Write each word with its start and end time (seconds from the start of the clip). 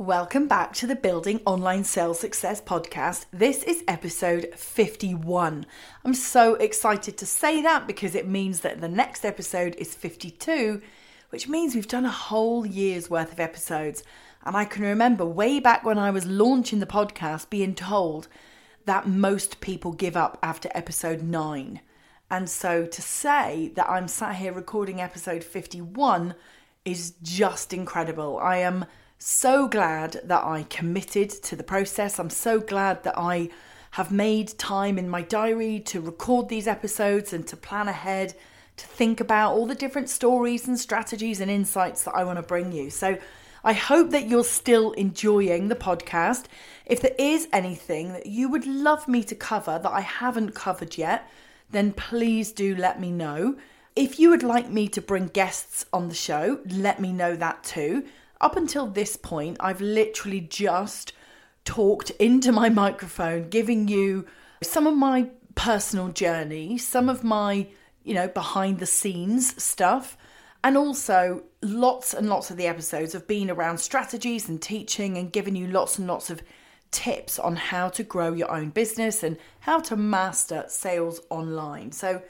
Welcome 0.00 0.48
back 0.48 0.72
to 0.76 0.86
the 0.86 0.96
Building 0.96 1.42
Online 1.44 1.84
Sales 1.84 2.18
Success 2.18 2.62
podcast. 2.62 3.26
This 3.34 3.62
is 3.62 3.84
episode 3.86 4.48
51. 4.56 5.66
I'm 6.06 6.14
so 6.14 6.54
excited 6.54 7.18
to 7.18 7.26
say 7.26 7.60
that 7.60 7.86
because 7.86 8.14
it 8.14 8.26
means 8.26 8.60
that 8.60 8.80
the 8.80 8.88
next 8.88 9.26
episode 9.26 9.74
is 9.76 9.94
52, 9.94 10.80
which 11.28 11.48
means 11.48 11.74
we've 11.74 11.86
done 11.86 12.06
a 12.06 12.10
whole 12.10 12.64
year's 12.64 13.10
worth 13.10 13.30
of 13.30 13.40
episodes. 13.40 14.02
And 14.42 14.56
I 14.56 14.64
can 14.64 14.84
remember 14.84 15.26
way 15.26 15.60
back 15.60 15.84
when 15.84 15.98
I 15.98 16.10
was 16.10 16.24
launching 16.24 16.78
the 16.78 16.86
podcast 16.86 17.50
being 17.50 17.74
told 17.74 18.26
that 18.86 19.06
most 19.06 19.60
people 19.60 19.92
give 19.92 20.16
up 20.16 20.38
after 20.42 20.70
episode 20.74 21.20
9. 21.20 21.78
And 22.30 22.48
so 22.48 22.86
to 22.86 23.02
say 23.02 23.70
that 23.76 23.90
I'm 23.90 24.08
sat 24.08 24.36
here 24.36 24.54
recording 24.54 24.98
episode 24.98 25.44
51 25.44 26.34
is 26.86 27.12
just 27.22 27.74
incredible. 27.74 28.38
I 28.38 28.56
am 28.56 28.86
so 29.22 29.68
glad 29.68 30.18
that 30.24 30.42
I 30.44 30.62
committed 30.70 31.28
to 31.28 31.54
the 31.54 31.62
process. 31.62 32.18
I'm 32.18 32.30
so 32.30 32.58
glad 32.58 33.02
that 33.02 33.18
I 33.18 33.50
have 33.92 34.10
made 34.10 34.56
time 34.58 34.98
in 34.98 35.10
my 35.10 35.20
diary 35.20 35.78
to 35.80 36.00
record 36.00 36.48
these 36.48 36.66
episodes 36.66 37.34
and 37.34 37.46
to 37.48 37.56
plan 37.56 37.86
ahead, 37.86 38.34
to 38.78 38.86
think 38.86 39.20
about 39.20 39.52
all 39.52 39.66
the 39.66 39.74
different 39.74 40.08
stories 40.08 40.66
and 40.66 40.80
strategies 40.80 41.38
and 41.38 41.50
insights 41.50 42.02
that 42.04 42.14
I 42.14 42.24
want 42.24 42.38
to 42.38 42.42
bring 42.42 42.72
you. 42.72 42.88
So 42.88 43.18
I 43.62 43.74
hope 43.74 44.08
that 44.10 44.26
you're 44.26 44.42
still 44.42 44.92
enjoying 44.92 45.68
the 45.68 45.74
podcast. 45.74 46.46
If 46.86 47.02
there 47.02 47.14
is 47.18 47.46
anything 47.52 48.14
that 48.14 48.24
you 48.24 48.48
would 48.48 48.66
love 48.66 49.06
me 49.06 49.22
to 49.24 49.34
cover 49.34 49.78
that 49.82 49.92
I 49.92 50.00
haven't 50.00 50.54
covered 50.54 50.96
yet, 50.96 51.30
then 51.70 51.92
please 51.92 52.52
do 52.52 52.74
let 52.74 52.98
me 52.98 53.10
know. 53.10 53.56
If 53.94 54.18
you 54.18 54.30
would 54.30 54.42
like 54.42 54.70
me 54.70 54.88
to 54.88 55.02
bring 55.02 55.26
guests 55.26 55.84
on 55.92 56.08
the 56.08 56.14
show, 56.14 56.60
let 56.64 57.00
me 57.00 57.12
know 57.12 57.36
that 57.36 57.62
too 57.64 58.06
up 58.40 58.56
until 58.56 58.86
this 58.86 59.16
point, 59.16 59.56
I've 59.60 59.80
literally 59.80 60.40
just 60.40 61.12
talked 61.64 62.10
into 62.10 62.52
my 62.52 62.68
microphone, 62.68 63.48
giving 63.48 63.88
you 63.88 64.26
some 64.62 64.86
of 64.86 64.96
my 64.96 65.28
personal 65.54 66.08
journey, 66.08 66.78
some 66.78 67.08
of 67.08 67.22
my, 67.22 67.66
you 68.02 68.14
know, 68.14 68.28
behind 68.28 68.78
the 68.78 68.86
scenes 68.86 69.62
stuff. 69.62 70.16
And 70.62 70.76
also, 70.76 71.44
lots 71.62 72.12
and 72.12 72.28
lots 72.28 72.50
of 72.50 72.56
the 72.56 72.66
episodes 72.66 73.12
have 73.12 73.26
been 73.26 73.50
around 73.50 73.78
strategies 73.78 74.48
and 74.48 74.60
teaching 74.60 75.16
and 75.16 75.32
giving 75.32 75.56
you 75.56 75.66
lots 75.66 75.98
and 75.98 76.06
lots 76.06 76.30
of 76.30 76.42
tips 76.90 77.38
on 77.38 77.56
how 77.56 77.88
to 77.88 78.02
grow 78.02 78.32
your 78.32 78.50
own 78.50 78.70
business 78.70 79.22
and 79.22 79.38
how 79.60 79.78
to 79.80 79.96
master 79.96 80.64
sales 80.68 81.20
online. 81.30 81.92
So, 81.92 82.22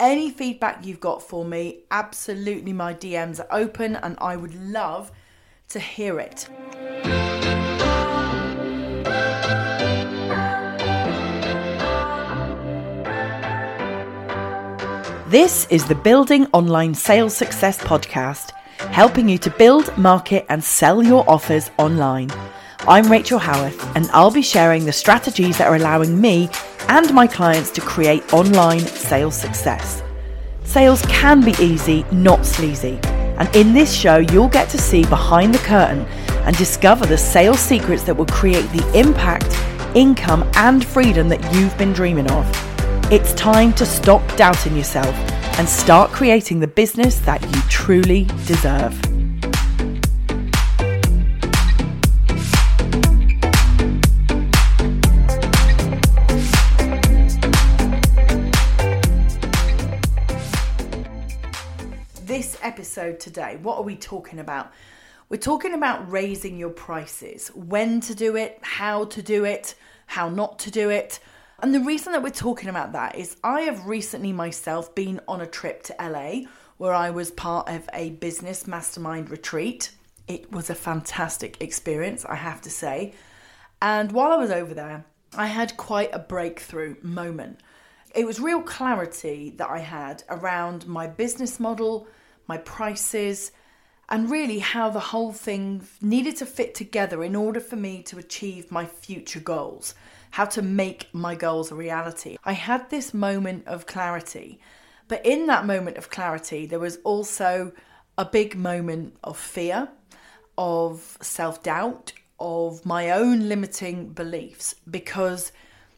any 0.00 0.30
feedback 0.30 0.84
you've 0.84 1.00
got 1.00 1.22
for 1.22 1.44
me, 1.44 1.84
absolutely 1.90 2.72
my 2.72 2.94
DMs 2.94 3.38
are 3.38 3.46
open 3.50 3.96
and 3.96 4.16
I 4.20 4.36
would 4.36 4.54
love 4.54 5.12
to 5.68 5.78
hear 5.78 6.20
it. 6.20 6.48
This 15.28 15.66
is 15.68 15.84
the 15.86 15.96
Building 15.96 16.46
Online 16.52 16.94
Sales 16.94 17.36
Success 17.36 17.78
podcast, 17.78 18.52
helping 18.92 19.28
you 19.28 19.36
to 19.38 19.50
build, 19.50 19.96
market, 19.98 20.46
and 20.48 20.62
sell 20.62 21.02
your 21.02 21.28
offers 21.28 21.70
online. 21.76 22.30
I'm 22.86 23.10
Rachel 23.10 23.40
Howarth, 23.40 23.96
and 23.96 24.08
I'll 24.12 24.30
be 24.30 24.42
sharing 24.42 24.84
the 24.84 24.92
strategies 24.92 25.58
that 25.58 25.66
are 25.66 25.74
allowing 25.74 26.20
me 26.20 26.50
and 26.88 27.12
my 27.12 27.26
clients 27.26 27.70
to 27.72 27.80
create 27.80 28.32
online 28.32 28.80
sales 28.80 29.34
success. 29.34 30.02
Sales 30.62 31.02
can 31.06 31.40
be 31.40 31.54
easy, 31.58 32.04
not 32.12 32.44
sleazy. 32.46 33.00
And 33.38 33.54
in 33.56 33.72
this 33.72 33.92
show, 33.92 34.18
you'll 34.18 34.48
get 34.48 34.68
to 34.70 34.78
see 34.78 35.04
behind 35.06 35.54
the 35.54 35.58
curtain 35.58 36.06
and 36.44 36.56
discover 36.56 37.06
the 37.06 37.18
sales 37.18 37.60
secrets 37.60 38.02
that 38.04 38.14
will 38.16 38.26
create 38.26 38.68
the 38.70 38.98
impact, 38.98 39.58
income, 39.96 40.48
and 40.54 40.84
freedom 40.84 41.28
that 41.28 41.54
you've 41.54 41.76
been 41.78 41.92
dreaming 41.92 42.30
of. 42.30 42.48
It's 43.12 43.32
time 43.34 43.72
to 43.74 43.86
stop 43.86 44.22
doubting 44.36 44.76
yourself 44.76 45.14
and 45.58 45.68
start 45.68 46.10
creating 46.10 46.60
the 46.60 46.66
business 46.66 47.18
that 47.20 47.42
you 47.42 47.62
truly 47.68 48.24
deserve. 48.46 49.13
Episode 63.04 63.20
today, 63.20 63.58
what 63.60 63.76
are 63.76 63.82
we 63.82 63.96
talking 63.96 64.38
about? 64.38 64.72
We're 65.28 65.36
talking 65.36 65.74
about 65.74 66.10
raising 66.10 66.58
your 66.58 66.70
prices, 66.70 67.48
when 67.48 68.00
to 68.00 68.14
do 68.14 68.36
it, 68.36 68.58
how 68.62 69.04
to 69.06 69.22
do 69.22 69.44
it, 69.44 69.74
how 70.06 70.30
not 70.30 70.58
to 70.60 70.70
do 70.70 70.88
it. 70.88 71.20
And 71.60 71.74
the 71.74 71.80
reason 71.80 72.12
that 72.12 72.22
we're 72.22 72.30
talking 72.30 72.70
about 72.70 72.92
that 72.92 73.16
is 73.16 73.36
I 73.44 73.62
have 73.62 73.86
recently 73.86 74.32
myself 74.32 74.94
been 74.94 75.20
on 75.28 75.42
a 75.42 75.46
trip 75.46 75.82
to 75.84 75.94
LA 76.00 76.48
where 76.78 76.94
I 76.94 77.10
was 77.10 77.30
part 77.30 77.68
of 77.68 77.88
a 77.92 78.10
business 78.10 78.66
mastermind 78.66 79.30
retreat. 79.30 79.90
It 80.26 80.50
was 80.50 80.70
a 80.70 80.74
fantastic 80.74 81.60
experience, 81.60 82.24
I 82.24 82.36
have 82.36 82.62
to 82.62 82.70
say. 82.70 83.12
And 83.82 84.12
while 84.12 84.32
I 84.32 84.36
was 84.36 84.50
over 84.50 84.72
there, 84.72 85.04
I 85.36 85.46
had 85.46 85.76
quite 85.76 86.10
a 86.14 86.18
breakthrough 86.18 86.96
moment. 87.02 87.60
It 88.14 88.26
was 88.26 88.40
real 88.40 88.62
clarity 88.62 89.52
that 89.56 89.68
I 89.68 89.80
had 89.80 90.22
around 90.30 90.86
my 90.86 91.06
business 91.06 91.60
model, 91.60 92.06
my 92.46 92.58
prices, 92.58 93.52
and 94.08 94.30
really 94.30 94.58
how 94.58 94.90
the 94.90 95.00
whole 95.00 95.32
thing 95.32 95.86
needed 96.00 96.36
to 96.36 96.46
fit 96.46 96.74
together 96.74 97.24
in 97.24 97.34
order 97.34 97.60
for 97.60 97.76
me 97.76 98.02
to 98.04 98.18
achieve 98.18 98.70
my 98.70 98.84
future 98.84 99.40
goals, 99.40 99.94
how 100.32 100.44
to 100.44 100.62
make 100.62 101.08
my 101.12 101.34
goals 101.34 101.70
a 101.70 101.74
reality. 101.74 102.36
I 102.44 102.52
had 102.52 102.90
this 102.90 103.14
moment 103.14 103.66
of 103.66 103.86
clarity, 103.86 104.60
but 105.08 105.24
in 105.24 105.46
that 105.46 105.66
moment 105.66 105.96
of 105.96 106.10
clarity, 106.10 106.66
there 106.66 106.78
was 106.78 106.98
also 107.04 107.72
a 108.16 108.24
big 108.24 108.56
moment 108.56 109.16
of 109.24 109.38
fear, 109.38 109.88
of 110.56 111.18
self 111.20 111.62
doubt, 111.62 112.12
of 112.38 112.84
my 112.84 113.10
own 113.10 113.48
limiting 113.48 114.08
beliefs 114.08 114.74
because 114.90 115.52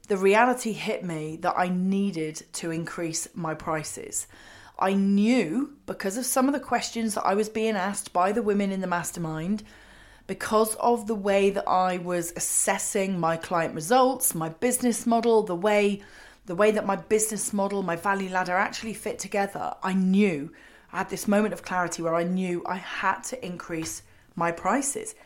the 0.09 0.17
reality 0.17 0.73
hit 0.73 1.05
me 1.05 1.37
that 1.37 1.55
I 1.57 1.69
needed 1.69 2.43
to 2.55 2.71
increase 2.71 3.29
my 3.35 3.55
prices. 3.55 4.27
I 4.79 4.93
knew 4.93 5.77
because 5.87 6.17
of 6.17 6.27
some 6.27 6.49
of 6.49 6.55
the 6.55 6.61
questions 6.61 7.15
that 7.15 7.25
I 7.25 7.35
was 7.35 7.49
being 7.49 7.77
asked 7.77 8.13
by 8.13 8.33
the 8.33 8.43
women 8.43 8.73
in 8.73 8.81
the 8.81 8.87
mastermind, 8.87 9.63
because 10.27 10.75
of 10.77 11.07
the 11.07 11.15
way 11.15 11.51
that 11.51 11.69
I 11.69 11.99
was 11.99 12.33
assessing 12.37 13.19
my 13.19 13.37
client 13.37 13.75
results, 13.75 14.35
my 14.35 14.49
business 14.49 15.07
model, 15.07 15.43
the 15.43 15.55
way 15.55 16.03
the 16.47 16.55
way 16.55 16.71
that 16.71 16.87
my 16.87 16.95
business 16.95 17.53
model, 17.53 17.83
my 17.83 17.97
value 17.97 18.31
ladder 18.31 18.55
actually 18.55 18.95
fit 18.95 19.19
together, 19.19 19.75
I 19.83 19.95
knew 19.95 20.53
I 20.93 20.99
had 20.99 21.11
this 21.11 21.27
moment 21.27 21.53
of 21.53 21.63
clarity 21.63 22.03
where 22.03 22.15
I 22.15 22.23
knew 22.23 22.63
I 22.65 22.77
had 22.77 23.23
to 23.25 23.45
increase 23.45 24.03
my 24.37 24.53
prices 24.53 25.17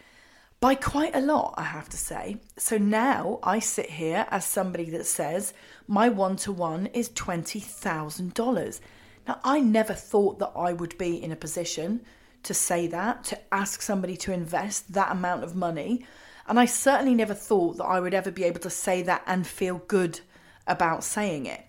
by 0.60 0.74
quite 0.74 1.14
a 1.14 1.20
lot, 1.20 1.54
I 1.56 1.64
have 1.64 1.88
to 1.90 1.96
say. 1.96 2.38
So 2.56 2.78
now 2.78 3.38
I 3.42 3.58
sit 3.58 3.90
here 3.90 4.26
as 4.30 4.44
somebody 4.44 4.90
that 4.90 5.06
says 5.06 5.52
my 5.86 6.08
one 6.08 6.36
to 6.36 6.52
one 6.52 6.86
is 6.86 7.08
$20,000. 7.10 8.80
Now, 9.26 9.40
I 9.44 9.60
never 9.60 9.94
thought 9.94 10.38
that 10.38 10.52
I 10.56 10.72
would 10.72 10.96
be 10.98 11.22
in 11.22 11.32
a 11.32 11.36
position 11.36 12.02
to 12.42 12.54
say 12.54 12.86
that, 12.88 13.24
to 13.24 13.38
ask 13.52 13.82
somebody 13.82 14.16
to 14.16 14.32
invest 14.32 14.92
that 14.94 15.12
amount 15.12 15.44
of 15.44 15.54
money. 15.54 16.06
And 16.46 16.58
I 16.58 16.64
certainly 16.64 17.14
never 17.14 17.34
thought 17.34 17.76
that 17.76 17.84
I 17.84 18.00
would 18.00 18.14
ever 18.14 18.30
be 18.30 18.44
able 18.44 18.60
to 18.60 18.70
say 18.70 19.02
that 19.02 19.22
and 19.26 19.46
feel 19.46 19.78
good 19.86 20.20
about 20.66 21.04
saying 21.04 21.46
it. 21.46 21.64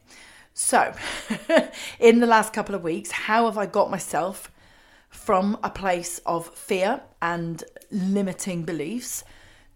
So, 0.54 0.94
in 2.00 2.20
the 2.20 2.28
last 2.28 2.54
couple 2.54 2.76
of 2.76 2.84
weeks, 2.84 3.12
how 3.12 3.46
have 3.46 3.58
I 3.58 3.66
got 3.66 3.90
myself 3.90 4.52
from 5.10 5.58
a 5.64 5.70
place 5.70 6.20
of 6.26 6.48
fear 6.56 7.02
and 7.22 7.64
limiting 7.92 8.64
beliefs 8.64 9.24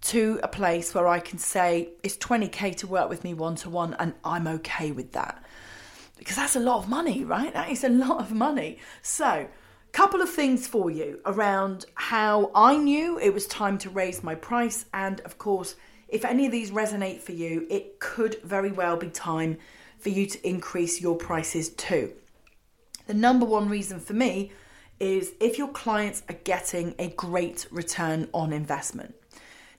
to 0.02 0.40
a 0.44 0.48
place 0.48 0.94
where 0.94 1.08
I 1.08 1.20
can 1.20 1.40
say 1.40 1.90
it's 2.04 2.18
20k 2.18 2.76
to 2.78 2.88
work 2.88 3.10
with 3.10 3.24
me 3.24 3.34
one 3.34 3.56
to 3.58 3.70
one 3.70 3.96
and 4.00 4.14
I'm 4.24 4.48
okay 4.48 4.92
with 4.92 5.14
that? 5.14 5.44
Because 6.18 6.36
that's 6.36 6.56
a 6.56 6.60
lot 6.60 6.78
of 6.78 6.90
money, 6.90 7.24
right? 7.24 7.54
That 7.54 7.70
is 7.70 7.84
a 7.84 7.90
lot 7.90 8.20
of 8.20 8.32
money. 8.32 8.80
So, 9.02 9.26
a 9.26 9.92
couple 9.92 10.22
of 10.22 10.30
things 10.30 10.68
for 10.68 10.90
you 10.90 11.20
around 11.26 11.86
how 11.96 12.52
I 12.54 12.78
knew 12.78 13.20
it 13.20 13.34
was 13.34 13.48
time 13.48 13.78
to 13.80 13.90
raise 13.90 14.24
my 14.24 14.36
price 14.36 14.86
and 14.94 15.20
of 15.22 15.38
course, 15.38 15.76
if 16.08 16.24
any 16.24 16.46
of 16.46 16.52
these 16.52 16.72
resonate 16.72 17.22
for 17.22 17.32
you, 17.32 17.66
it 17.70 18.00
could 18.00 18.42
very 18.44 18.72
well 18.72 18.96
be 18.98 19.10
time 19.10 19.58
for 19.98 20.10
you 20.10 20.26
to 20.28 20.48
increase 20.48 21.02
your 21.02 21.16
prices 21.16 21.70
too. 21.70 22.14
The 23.08 23.14
number 23.14 23.46
one 23.46 23.70
reason 23.70 24.00
for 24.00 24.14
me 24.14 24.52
is 25.00 25.34
if 25.40 25.58
your 25.58 25.68
clients 25.70 26.24
are 26.30 26.38
getting 26.44 26.96
a 27.00 27.10
great 27.10 27.68
return 27.72 28.30
on 28.34 28.54
investment. 28.54 29.16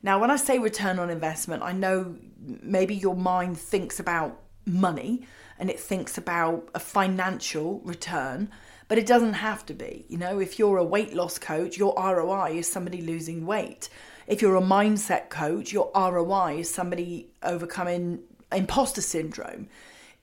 Now, 0.03 0.21
when 0.21 0.31
I 0.31 0.37
say 0.37 0.59
return 0.59 0.99
on 0.99 1.11
investment, 1.11 1.63
I 1.63 1.73
know 1.73 2.17
maybe 2.39 2.95
your 2.95 3.17
mind 3.17 3.59
thinks 3.59 3.99
about 3.99 4.41
money, 4.67 5.27
and 5.59 5.71
it 5.71 5.81
thinks 5.81 6.19
about 6.19 6.69
a 6.75 6.81
financial 6.81 7.81
return, 7.81 8.51
but 8.89 8.99
it 8.99 9.07
doesn't 9.07 9.35
have 9.35 9.65
to 9.67 9.75
be. 9.75 10.05
You 10.09 10.19
know, 10.19 10.39
if 10.39 10.59
you're 10.59 10.77
a 10.77 10.85
weight 10.85 11.15
loss 11.15 11.39
coach, 11.39 11.77
your 11.77 11.95
ROI 11.97 12.59
is 12.59 12.71
somebody 12.71 13.01
losing 13.03 13.47
weight. 13.47 13.89
if 14.27 14.43
you're 14.43 14.57
a 14.57 14.61
mindset 14.61 15.29
coach, 15.29 15.73
your 15.73 15.91
ROI 15.95 16.59
is 16.59 16.69
somebody 16.69 17.29
overcoming 17.45 18.21
imposter 18.53 19.01
syndrome. 19.01 19.69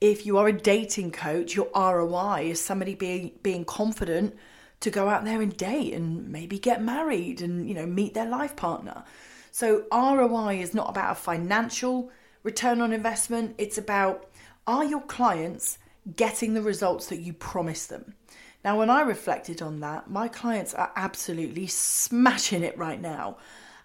If 0.01 0.25
you 0.25 0.38
are 0.38 0.47
a 0.47 0.53
dating 0.53 1.12
coach, 1.12 1.56
your 1.56 1.69
ROI 1.74 2.50
is 2.50 2.59
somebody 2.59 2.95
being 2.95 3.31
being 3.41 3.63
confident 3.63 4.35
to 4.81 4.89
go 4.91 5.07
out 5.07 5.24
there 5.24 5.41
and 5.41 5.56
date 5.56 5.94
and 5.94 6.30
maybe 6.30 6.59
get 6.59 6.83
married 6.83 7.41
and 7.41 7.68
you 7.68 7.74
know 7.74 7.85
meet 7.85 8.13
their 8.13 8.27
life 8.27 8.56
partner. 8.57 9.06
So 9.51 9.85
ROI 9.94 10.59
is 10.59 10.74
not 10.74 10.89
about 10.89 11.12
a 11.12 11.15
financial 11.15 12.12
return 12.44 12.81
on 12.81 12.91
investment, 12.91 13.56
it's 13.57 13.77
about 13.77 14.30
are 14.68 14.83
your 14.83 15.01
clients 15.01 15.77
getting 16.15 16.54
the 16.54 16.62
results 16.62 17.07
that 17.07 17.19
you 17.19 17.33
promised 17.33 17.89
them? 17.89 18.15
Now, 18.63 18.80
when 18.80 18.89
I 18.89 19.01
reflected 19.01 19.62
on 19.62 19.81
that, 19.81 20.10
my 20.10 20.27
clients 20.27 20.74
are 20.74 20.92
absolutely 20.95 21.68
smashing 21.68 22.63
it 22.63 22.77
right 22.77 23.01
now. 23.01 23.38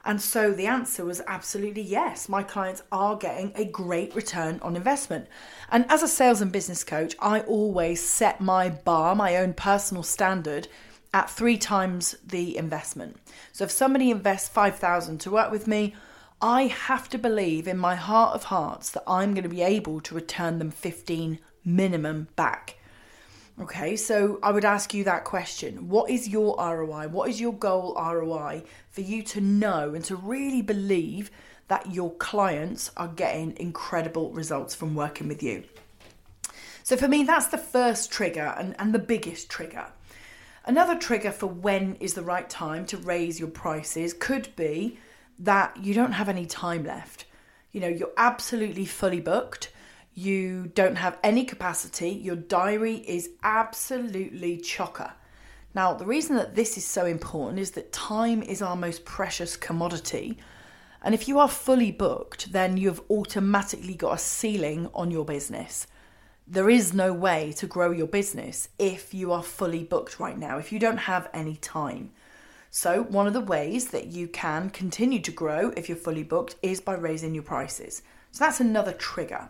And 0.04 0.22
so 0.22 0.52
the 0.52 0.66
answer 0.66 1.04
was 1.04 1.20
absolutely 1.26 1.82
yes. 1.82 2.28
My 2.28 2.42
clients 2.42 2.82
are 2.92 3.16
getting 3.16 3.52
a 3.56 3.64
great 3.64 4.14
return 4.14 4.60
on 4.62 4.76
investment. 4.76 5.26
And 5.70 5.84
as 5.90 6.02
a 6.02 6.08
sales 6.08 6.40
and 6.40 6.52
business 6.52 6.84
coach, 6.84 7.16
I 7.20 7.40
always 7.40 8.00
set 8.00 8.40
my 8.40 8.68
bar, 8.68 9.16
my 9.16 9.36
own 9.36 9.54
personal 9.54 10.04
standard, 10.04 10.68
at 11.12 11.28
three 11.28 11.58
times 11.58 12.16
the 12.24 12.56
investment. 12.56 13.16
So 13.52 13.64
if 13.64 13.70
somebody 13.70 14.10
invests 14.10 14.48
5,000 14.48 15.18
to 15.18 15.30
work 15.30 15.50
with 15.50 15.66
me, 15.66 15.94
I 16.40 16.68
have 16.68 17.08
to 17.08 17.18
believe 17.18 17.66
in 17.66 17.78
my 17.78 17.96
heart 17.96 18.34
of 18.34 18.44
hearts 18.44 18.90
that 18.90 19.02
I'm 19.08 19.34
going 19.34 19.42
to 19.42 19.48
be 19.48 19.62
able 19.62 20.00
to 20.02 20.14
return 20.14 20.60
them 20.60 20.70
15 20.70 21.40
minimum 21.64 22.28
back. 22.36 22.76
Okay, 23.60 23.96
so 23.96 24.38
I 24.40 24.52
would 24.52 24.64
ask 24.64 24.94
you 24.94 25.02
that 25.02 25.24
question. 25.24 25.88
What 25.88 26.08
is 26.10 26.28
your 26.28 26.54
ROI? 26.56 27.08
What 27.08 27.28
is 27.28 27.40
your 27.40 27.52
goal 27.52 27.96
ROI 27.98 28.62
for 28.88 29.00
you 29.00 29.24
to 29.24 29.40
know 29.40 29.94
and 29.94 30.04
to 30.04 30.14
really 30.14 30.62
believe 30.62 31.32
that 31.66 31.92
your 31.92 32.14
clients 32.14 32.92
are 32.96 33.08
getting 33.08 33.56
incredible 33.56 34.30
results 34.30 34.76
from 34.76 34.94
working 34.94 35.26
with 35.26 35.42
you? 35.42 35.64
So 36.84 36.96
for 36.96 37.08
me, 37.08 37.24
that's 37.24 37.48
the 37.48 37.58
first 37.58 38.12
trigger 38.12 38.54
and, 38.56 38.76
and 38.78 38.94
the 38.94 39.00
biggest 39.00 39.50
trigger. 39.50 39.86
Another 40.64 40.94
trigger 40.94 41.32
for 41.32 41.48
when 41.48 41.96
is 41.96 42.14
the 42.14 42.22
right 42.22 42.48
time 42.48 42.86
to 42.86 42.96
raise 42.96 43.40
your 43.40 43.48
prices 43.48 44.14
could 44.14 44.54
be 44.54 44.98
that 45.38 45.76
you 45.76 45.94
don't 45.94 46.12
have 46.12 46.28
any 46.28 46.46
time 46.46 46.84
left. 46.84 47.24
You 47.72 47.80
know, 47.80 47.88
you're 47.88 48.12
absolutely 48.16 48.86
fully 48.86 49.20
booked 49.20 49.70
you 50.18 50.72
don't 50.74 50.96
have 50.96 51.16
any 51.22 51.44
capacity, 51.44 52.10
your 52.10 52.34
diary 52.34 53.04
is 53.06 53.30
absolutely 53.44 54.58
chocker. 54.58 55.12
Now, 55.76 55.94
the 55.94 56.06
reason 56.06 56.34
that 56.34 56.56
this 56.56 56.76
is 56.76 56.84
so 56.84 57.06
important 57.06 57.60
is 57.60 57.70
that 57.72 57.92
time 57.92 58.42
is 58.42 58.60
our 58.60 58.74
most 58.74 59.04
precious 59.04 59.56
commodity. 59.56 60.36
And 61.02 61.14
if 61.14 61.28
you 61.28 61.38
are 61.38 61.48
fully 61.48 61.92
booked, 61.92 62.52
then 62.52 62.76
you've 62.76 63.00
automatically 63.08 63.94
got 63.94 64.14
a 64.14 64.18
ceiling 64.18 64.90
on 64.92 65.12
your 65.12 65.24
business. 65.24 65.86
There 66.48 66.68
is 66.68 66.92
no 66.92 67.12
way 67.12 67.52
to 67.52 67.68
grow 67.68 67.92
your 67.92 68.08
business 68.08 68.70
if 68.76 69.14
you 69.14 69.30
are 69.30 69.44
fully 69.44 69.84
booked 69.84 70.18
right 70.18 70.36
now, 70.36 70.58
if 70.58 70.72
you 70.72 70.80
don't 70.80 70.96
have 70.96 71.30
any 71.32 71.54
time. 71.54 72.10
So, 72.70 73.04
one 73.04 73.26
of 73.26 73.32
the 73.32 73.40
ways 73.40 73.88
that 73.88 74.08
you 74.08 74.28
can 74.28 74.70
continue 74.70 75.20
to 75.20 75.30
grow 75.30 75.72
if 75.76 75.88
you're 75.88 75.96
fully 75.96 76.22
booked 76.22 76.56
is 76.62 76.80
by 76.80 76.94
raising 76.94 77.34
your 77.34 77.42
prices. 77.42 78.02
So, 78.32 78.44
that's 78.44 78.60
another 78.60 78.92
trigger. 78.92 79.48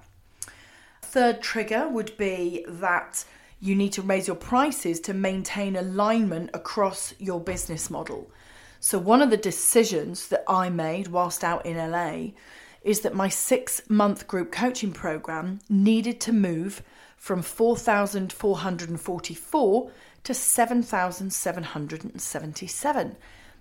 Third 1.03 1.43
trigger 1.43 1.89
would 1.89 2.17
be 2.17 2.65
that 2.69 3.25
you 3.61 3.75
need 3.75 3.93
to 3.95 4.03
raise 4.03 4.29
your 4.29 4.37
prices 4.37 5.01
to 5.01 5.15
maintain 5.15 5.75
alignment 5.75 6.51
across 6.55 7.13
your 7.19 7.41
business 7.41 7.91
model. 7.91 8.31
So, 8.79 8.99
one 8.99 9.21
of 9.21 9.31
the 9.31 9.37
decisions 9.37 10.29
that 10.29 10.45
I 10.47 10.71
made 10.71 11.09
whilst 11.09 11.43
out 11.43 11.67
in 11.67 11.77
LA 11.77 12.35
is 12.83 13.01
that 13.01 13.15
my 13.15 13.29
six 13.29 13.83
month 13.89 14.29
group 14.29 14.53
coaching 14.53 14.93
program 14.93 15.59
needed 15.69 16.21
to 16.21 16.33
move 16.33 16.83
from 17.17 17.43
4,444 17.43 19.91
to 20.29 20.35
7,777. 20.35 23.17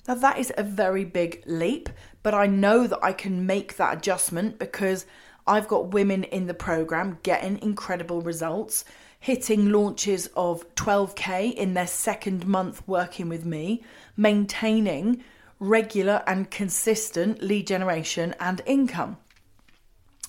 Now, 0.06 0.16
that 0.16 0.38
is 0.38 0.52
a 0.58 0.64
very 0.64 1.06
big 1.06 1.42
leap, 1.46 1.88
but 2.24 2.34
I 2.34 2.46
know 2.46 2.88
that 2.88 3.00
I 3.02 3.14
can 3.14 3.46
make 3.46 3.78
that 3.78 3.96
adjustment 3.96 4.60
because 4.60 5.06
I've 5.48 5.70
got 5.70 5.94
women 5.94 6.26
in 6.26 6.48
the 6.48 6.54
program 6.54 7.20
getting 7.24 7.62
incredible 7.62 8.22
results, 8.22 8.84
hitting 9.18 9.72
launches 9.72 10.28
of 10.36 10.76
12k 10.76 11.54
in 11.54 11.74
their 11.74 11.88
second 11.88 12.46
month 12.46 12.86
working 12.86 13.30
with 13.30 13.46
me, 13.46 13.82
maintaining 14.18 15.24
regular 15.62 16.22
and 16.28 16.52
consistent 16.52 17.42
lead 17.42 17.66
generation 17.66 18.36
and 18.42 18.62
income. 18.66 19.16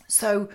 So, 0.06 0.50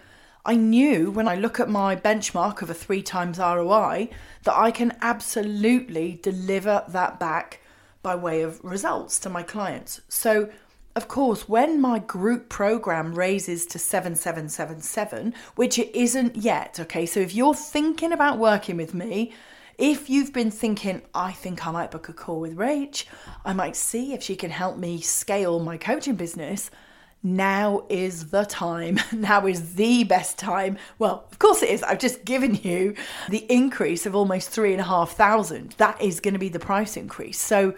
I 0.46 0.56
knew 0.56 1.10
when 1.10 1.28
I 1.28 1.36
look 1.36 1.62
at 1.62 1.70
my 1.70 1.96
benchmark 1.96 2.62
of 2.62 2.70
a 2.70 2.74
three 2.74 3.02
times 3.02 3.40
ROI 3.40 4.10
that 4.44 4.58
I 4.58 4.72
can 4.72 4.98
absolutely 5.02 6.20
deliver 6.22 6.84
that 6.90 7.18
back 7.18 7.62
by 8.02 8.16
way 8.16 8.42
of 8.42 8.62
results 8.62 9.20
to 9.20 9.30
my 9.30 9.42
clients. 9.42 10.02
So, 10.10 10.50
of 10.98 11.08
course, 11.08 11.48
when 11.48 11.80
my 11.80 12.00
group 12.00 12.50
program 12.50 13.16
raises 13.16 13.66
to 13.68 13.80
7777, 13.80 15.34
which 15.56 15.80
it 15.80 15.96
isn't 15.96 16.36
yet, 16.36 16.78
okay, 16.78 17.06
so 17.06 17.22
if 17.22 17.34
you're 17.34 17.56
thinking 17.56 18.12
about 18.12 18.38
working 18.38 18.76
with 18.76 18.94
me, 18.94 19.32
if 19.78 20.10
you've 20.10 20.34
been 20.34 20.52
thinking, 20.52 21.02
I 21.16 21.32
think 21.32 21.66
I 21.66 21.72
might 21.72 21.90
book 21.90 22.10
a 22.10 22.14
call 22.14 22.42
with 22.42 22.58
Rach, 22.58 23.06
I 23.46 23.54
might 23.54 23.78
see 23.78 24.14
if 24.14 24.22
she 24.22 24.36
can 24.36 24.52
help 24.52 24.78
me 24.78 25.00
scale 25.00 25.60
my 25.60 25.78
coaching 25.78 26.16
business, 26.16 26.70
now 27.24 27.86
is 27.90 28.30
the 28.30 28.44
time. 28.46 29.00
Now 29.14 29.48
is 29.48 29.76
the 29.76 30.04
best 30.04 30.38
time. 30.38 30.78
Well, 31.00 31.26
of 31.32 31.40
course 31.40 31.64
it 31.64 31.70
is. 31.70 31.82
I've 31.84 32.00
just 32.00 32.26
given 32.26 32.56
you 32.56 32.96
the 33.30 33.46
increase 33.50 34.06
of 34.06 34.16
almost 34.16 34.50
three 34.50 34.74
and 34.74 34.82
a 34.82 34.86
half 34.86 35.12
thousand. 35.12 35.76
That 35.78 36.02
is 36.02 36.20
going 36.20 36.34
to 36.34 36.40
be 36.40 36.50
the 36.50 36.60
price 36.60 36.98
increase. 36.98 37.40
So, 37.40 37.74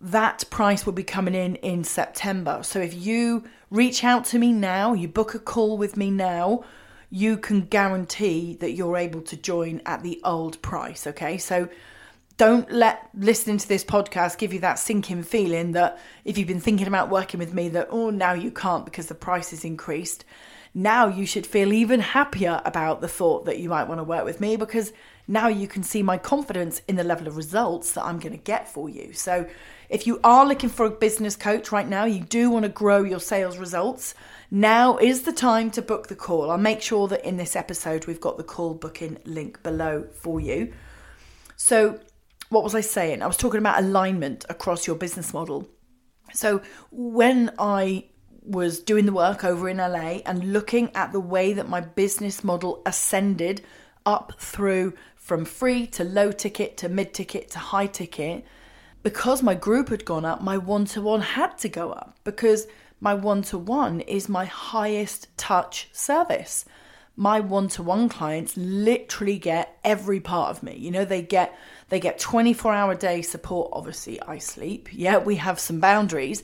that 0.00 0.44
price 0.50 0.86
will 0.86 0.92
be 0.92 1.02
coming 1.02 1.34
in 1.34 1.56
in 1.56 1.84
September. 1.84 2.60
So 2.62 2.80
if 2.80 2.94
you 2.94 3.44
reach 3.70 4.02
out 4.02 4.24
to 4.26 4.38
me 4.38 4.52
now, 4.52 4.94
you 4.94 5.08
book 5.08 5.34
a 5.34 5.38
call 5.38 5.76
with 5.76 5.96
me 5.96 6.10
now, 6.10 6.64
you 7.10 7.36
can 7.36 7.62
guarantee 7.62 8.54
that 8.60 8.72
you're 8.72 8.96
able 8.96 9.20
to 9.22 9.36
join 9.36 9.82
at 9.84 10.02
the 10.02 10.20
old 10.24 10.60
price. 10.62 11.06
Okay. 11.06 11.36
So 11.36 11.68
don't 12.40 12.72
let 12.72 13.10
listening 13.12 13.58
to 13.58 13.68
this 13.68 13.84
podcast 13.84 14.38
give 14.38 14.54
you 14.54 14.60
that 14.60 14.78
sinking 14.78 15.22
feeling 15.22 15.72
that 15.72 15.98
if 16.24 16.38
you've 16.38 16.48
been 16.48 16.58
thinking 16.58 16.86
about 16.86 17.10
working 17.10 17.38
with 17.38 17.52
me, 17.52 17.68
that, 17.68 17.88
oh, 17.90 18.08
now 18.08 18.32
you 18.32 18.50
can't 18.50 18.86
because 18.86 19.08
the 19.08 19.14
price 19.14 19.52
is 19.52 19.62
increased. 19.62 20.24
Now 20.72 21.06
you 21.06 21.26
should 21.26 21.46
feel 21.46 21.70
even 21.70 22.00
happier 22.00 22.62
about 22.64 23.02
the 23.02 23.08
thought 23.08 23.44
that 23.44 23.58
you 23.58 23.68
might 23.68 23.88
want 23.88 23.98
to 23.98 24.04
work 24.04 24.24
with 24.24 24.40
me 24.40 24.56
because 24.56 24.94
now 25.28 25.48
you 25.48 25.68
can 25.68 25.82
see 25.82 26.02
my 26.02 26.16
confidence 26.16 26.80
in 26.88 26.96
the 26.96 27.04
level 27.04 27.28
of 27.28 27.36
results 27.36 27.92
that 27.92 28.06
I'm 28.06 28.18
going 28.18 28.32
to 28.32 28.42
get 28.42 28.66
for 28.66 28.88
you. 28.88 29.12
So 29.12 29.46
if 29.90 30.06
you 30.06 30.18
are 30.24 30.46
looking 30.46 30.70
for 30.70 30.86
a 30.86 30.90
business 30.90 31.36
coach 31.36 31.70
right 31.70 31.86
now, 31.86 32.06
you 32.06 32.20
do 32.20 32.48
want 32.48 32.62
to 32.62 32.70
grow 32.70 33.04
your 33.04 33.20
sales 33.20 33.58
results, 33.58 34.14
now 34.50 34.96
is 34.96 35.24
the 35.24 35.32
time 35.32 35.70
to 35.72 35.82
book 35.82 36.08
the 36.08 36.16
call. 36.16 36.50
I'll 36.50 36.56
make 36.56 36.80
sure 36.80 37.06
that 37.08 37.22
in 37.22 37.36
this 37.36 37.54
episode 37.54 38.06
we've 38.06 38.18
got 38.18 38.38
the 38.38 38.44
call 38.44 38.72
booking 38.72 39.18
link 39.26 39.62
below 39.62 40.06
for 40.14 40.40
you. 40.40 40.72
So, 41.56 42.00
what 42.50 42.64
was 42.64 42.74
I 42.74 42.80
saying? 42.82 43.22
I 43.22 43.26
was 43.26 43.36
talking 43.36 43.58
about 43.58 43.78
alignment 43.78 44.44
across 44.48 44.86
your 44.86 44.96
business 44.96 45.32
model. 45.32 45.66
So, 46.32 46.62
when 46.90 47.52
I 47.58 48.04
was 48.42 48.80
doing 48.80 49.06
the 49.06 49.12
work 49.12 49.44
over 49.44 49.68
in 49.68 49.78
LA 49.78 50.20
and 50.26 50.52
looking 50.52 50.94
at 50.94 51.12
the 51.12 51.20
way 51.20 51.52
that 51.52 51.68
my 51.68 51.80
business 51.80 52.44
model 52.44 52.82
ascended 52.84 53.62
up 54.04 54.32
through 54.38 54.94
from 55.14 55.44
free 55.44 55.86
to 55.86 56.04
low 56.04 56.32
ticket 56.32 56.76
to 56.78 56.88
mid 56.88 57.14
ticket 57.14 57.50
to 57.50 57.58
high 57.58 57.86
ticket, 57.86 58.44
because 59.02 59.42
my 59.42 59.54
group 59.54 59.88
had 59.88 60.04
gone 60.04 60.24
up, 60.24 60.42
my 60.42 60.58
one 60.58 60.84
to 60.86 61.00
one 61.00 61.20
had 61.20 61.56
to 61.58 61.68
go 61.68 61.92
up 61.92 62.18
because 62.24 62.66
my 63.00 63.14
one 63.14 63.42
to 63.42 63.58
one 63.58 64.00
is 64.00 64.28
my 64.28 64.44
highest 64.44 65.28
touch 65.36 65.88
service. 65.92 66.64
My 67.16 67.40
one 67.40 67.68
to 67.68 67.82
one 67.82 68.08
clients 68.08 68.56
literally 68.56 69.38
get 69.38 69.78
every 69.84 70.20
part 70.20 70.56
of 70.56 70.62
me. 70.62 70.76
You 70.76 70.90
know, 70.90 71.04
they 71.04 71.22
get 71.22 71.56
they 71.88 72.00
get 72.00 72.18
24 72.18 72.72
hour 72.72 72.94
day 72.94 73.22
support. 73.22 73.70
Obviously, 73.72 74.20
I 74.22 74.38
sleep. 74.38 74.88
Yeah, 74.92 75.18
we 75.18 75.36
have 75.36 75.60
some 75.60 75.80
boundaries, 75.80 76.42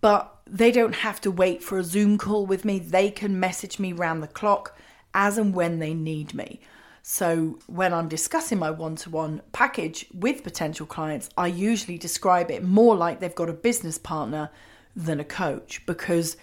but 0.00 0.34
they 0.46 0.72
don't 0.72 0.96
have 0.96 1.20
to 1.22 1.30
wait 1.30 1.62
for 1.62 1.78
a 1.78 1.84
Zoom 1.84 2.18
call 2.18 2.46
with 2.46 2.64
me. 2.64 2.78
They 2.78 3.10
can 3.10 3.38
message 3.38 3.78
me 3.78 3.92
round 3.92 4.22
the 4.22 4.28
clock 4.28 4.76
as 5.14 5.38
and 5.38 5.54
when 5.54 5.78
they 5.78 5.94
need 5.94 6.34
me. 6.34 6.60
So, 7.02 7.58
when 7.66 7.94
I'm 7.94 8.08
discussing 8.08 8.58
my 8.58 8.70
one 8.70 8.96
to 8.96 9.10
one 9.10 9.40
package 9.52 10.06
with 10.12 10.42
potential 10.42 10.84
clients, 10.84 11.30
I 11.38 11.46
usually 11.46 11.96
describe 11.96 12.50
it 12.50 12.62
more 12.62 12.94
like 12.94 13.20
they've 13.20 13.34
got 13.34 13.48
a 13.48 13.54
business 13.54 13.96
partner 13.96 14.50
than 14.94 15.20
a 15.20 15.24
coach 15.24 15.86
because 15.86 16.36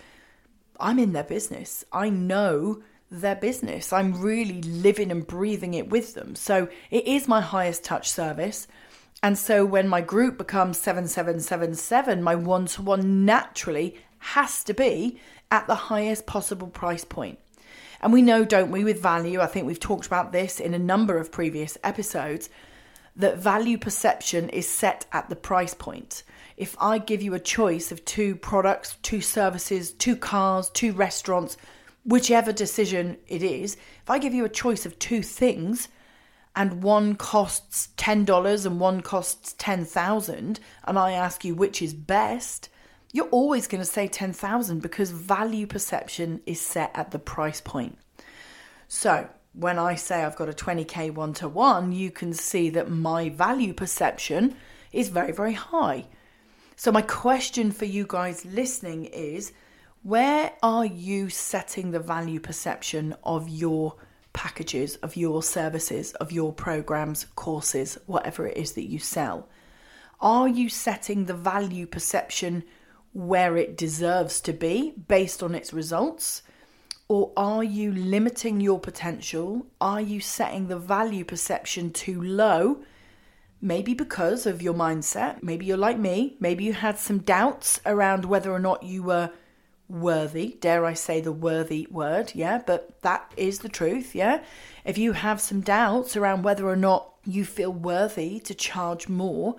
I'm 0.80 0.98
in 0.98 1.14
their 1.14 1.24
business. 1.24 1.86
I 1.92 2.10
know 2.10 2.82
their 3.22 3.36
business. 3.36 3.94
I'm 3.94 4.22
really 4.22 4.62
living 4.62 5.12
and 5.12 5.26
breathing 5.26 5.74
it 5.74 5.90
with 5.90 6.14
them. 6.14 6.36
So, 6.36 6.70
it 6.92 7.08
is 7.08 7.28
my 7.28 7.42
highest 7.42 7.84
touch 7.84 8.10
service. 8.10 8.68
And 9.24 9.38
so, 9.38 9.66
when 9.66 9.88
my 9.88 10.02
group 10.02 10.38
becomes 10.38 10.78
7777, 10.80 12.22
my 12.22 12.36
one 12.36 12.66
to 12.68 12.82
one 12.82 13.26
naturally 13.26 13.98
has 14.20 14.64
to 14.66 14.74
be 14.74 15.20
at 15.52 15.68
the 15.68 15.76
highest 15.76 16.26
possible 16.26 16.68
price 16.68 17.06
point. 17.06 17.40
And 18.02 18.12
we 18.14 18.22
know, 18.22 18.46
don't 18.46 18.72
we, 18.72 18.84
with 18.84 19.02
value, 19.02 19.42
I 19.42 19.48
think 19.48 19.66
we've 19.66 19.80
talked 19.80 20.06
about 20.06 20.32
this 20.32 20.60
in 20.60 20.74
a 20.74 20.80
number 20.80 21.18
of 21.18 21.32
previous 21.32 21.78
episodes, 21.84 22.50
that 23.16 23.38
value 23.38 23.78
perception 23.78 24.50
is 24.50 24.68
set 24.68 25.06
at 25.12 25.30
the 25.30 25.36
price 25.36 25.74
point. 25.74 26.24
If 26.58 26.76
I 26.80 26.98
give 26.98 27.22
you 27.22 27.34
a 27.34 27.40
choice 27.40 27.92
of 27.92 28.04
two 28.06 28.36
products, 28.36 28.98
two 29.02 29.22
services, 29.22 29.92
two 29.92 30.16
cars, 30.16 30.70
two 30.70 30.92
restaurants, 30.94 31.58
whichever 32.06 32.54
decision 32.54 33.18
it 33.28 33.44
is, 33.44 33.76
if 33.76 34.10
I 34.10 34.20
give 34.20 34.34
you 34.34 34.46
a 34.46 34.50
choice 34.50 34.86
of 34.86 34.98
two 35.00 35.22
things 35.22 35.90
and 36.56 36.84
one 36.84 37.16
costs 37.16 37.90
$10 37.98 38.66
and 38.66 38.80
one 38.80 39.02
costs 39.02 39.56
10,000 39.58 40.60
and 40.86 41.00
I 41.00 41.12
ask 41.12 41.44
you 41.44 41.56
which 41.56 41.82
is 41.82 41.94
best, 41.94 42.70
you're 43.12 43.28
always 43.28 43.68
going 43.68 43.82
to 43.82 43.90
say 43.90 44.08
10,000 44.08 44.82
because 44.82 45.12
value 45.12 45.66
perception 45.66 46.42
is 46.46 46.62
set 46.62 46.92
at 46.94 47.12
the 47.12 47.20
price 47.20 47.60
point. 47.60 47.98
So, 48.88 49.30
when 49.54 49.80
I 49.80 49.96
say 49.96 50.24
I've 50.24 50.36
got 50.36 50.50
a 50.50 50.54
20k 50.54 51.14
one 51.14 51.34
to 51.36 51.48
one, 51.48 51.94
you 51.94 52.12
can 52.12 52.34
see 52.34 52.70
that 52.72 52.92
my 52.92 53.30
value 53.30 53.74
perception 53.74 54.56
is 54.92 55.08
very, 55.08 55.32
very 55.32 55.54
high. 55.54 56.06
So, 56.76 56.92
my 56.92 57.02
question 57.02 57.72
for 57.72 57.86
you 57.86 58.06
guys 58.08 58.46
listening 58.46 59.06
is 59.06 59.54
where 60.06 60.54
are 60.62 60.86
you 60.86 61.30
setting 61.30 61.90
the 61.90 62.00
value 62.00 62.40
perception 62.40 63.16
of 63.24 63.50
your 63.50 63.96
packages, 64.34 64.98
of 64.98 65.18
your 65.18 65.42
services, 65.42 66.14
of 66.22 66.32
your 66.32 66.54
programs, 66.54 67.26
courses, 67.36 67.98
whatever 68.06 68.46
it 68.46 68.56
is 68.56 68.74
that 68.74 68.88
you 68.88 69.00
sell? 69.00 69.50
Are 70.22 70.48
you 70.48 70.70
setting 70.70 71.26
the 71.26 71.34
value 71.34 71.88
perception 71.88 72.64
where 73.14 73.58
it 73.58 73.76
deserves 73.76 74.42
to 74.42 74.54
be 74.54 74.94
based 75.08 75.42
on 75.42 75.56
its 75.56 75.74
results? 75.74 76.44
Or 77.08 77.34
are 77.36 77.64
you 77.64 77.92
limiting 77.92 78.62
your 78.62 78.80
potential? 78.80 79.66
Are 79.82 80.02
you 80.02 80.20
setting 80.20 80.68
the 80.68 80.78
value 80.78 81.26
perception 81.26 81.92
too 81.92 82.22
low? 82.22 82.84
Maybe 83.60 83.96
because 83.96 84.46
of 84.46 84.62
your 84.62 84.76
mindset. 84.76 85.42
Maybe 85.42 85.66
you're 85.66 85.78
like 85.78 85.98
me. 85.98 86.38
Maybe 86.40 86.64
you 86.64 86.74
had 86.74 87.00
some 87.00 87.18
doubts 87.18 87.80
around 87.88 88.26
whether 88.26 88.52
or 88.52 88.60
not 88.60 88.84
you 88.84 89.02
were 89.02 89.32
worthy. 89.88 90.58
Dare 90.60 90.86
I 90.86 90.94
say 90.94 91.22
the 91.22 91.32
worthy 91.32 91.88
word? 91.90 92.32
Yeah, 92.36 92.62
but 92.66 93.02
that 93.02 93.32
is 93.38 93.60
the 93.60 93.70
truth. 93.70 94.16
Yeah. 94.16 94.44
If 94.84 94.98
you 94.98 95.14
have 95.14 95.42
some 95.42 95.62
doubts 95.62 96.16
around 96.16 96.44
whether 96.44 96.68
or 96.68 96.76
not 96.76 97.12
you 97.26 97.46
feel 97.46 97.72
worthy 97.72 98.40
to 98.42 98.54
charge 98.54 99.08
more, 99.08 99.56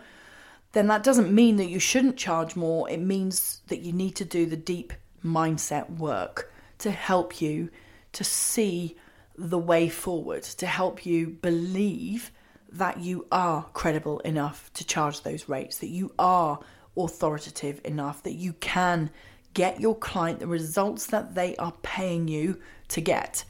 then 0.72 0.88
that 0.88 1.02
doesn't 1.02 1.32
mean 1.32 1.56
that 1.56 1.70
you 1.70 1.78
shouldn't 1.78 2.16
charge 2.16 2.56
more. 2.56 2.88
It 2.90 3.00
means 3.00 3.62
that 3.68 3.80
you 3.80 3.92
need 3.92 4.16
to 4.16 4.24
do 4.24 4.46
the 4.46 4.56
deep 4.56 4.92
mindset 5.24 5.98
work 5.98 6.52
to 6.78 6.90
help 6.90 7.40
you 7.40 7.70
to 8.12 8.24
see 8.24 8.96
the 9.36 9.58
way 9.58 9.88
forward, 9.88 10.42
to 10.42 10.66
help 10.66 11.04
you 11.04 11.28
believe 11.28 12.30
that 12.72 13.00
you 13.00 13.26
are 13.30 13.64
credible 13.72 14.18
enough 14.20 14.70
to 14.74 14.84
charge 14.84 15.22
those 15.22 15.48
rates, 15.48 15.78
that 15.78 15.88
you 15.88 16.12
are 16.18 16.60
authoritative 16.96 17.80
enough, 17.84 18.22
that 18.22 18.34
you 18.34 18.52
can 18.54 19.10
get 19.56 19.80
your 19.80 19.96
client 19.96 20.38
the 20.38 20.46
results 20.46 21.06
that 21.06 21.34
they 21.34 21.56
are 21.56 21.72
paying 21.80 22.28
you 22.28 22.60
to 22.88 23.00
get. 23.00 23.42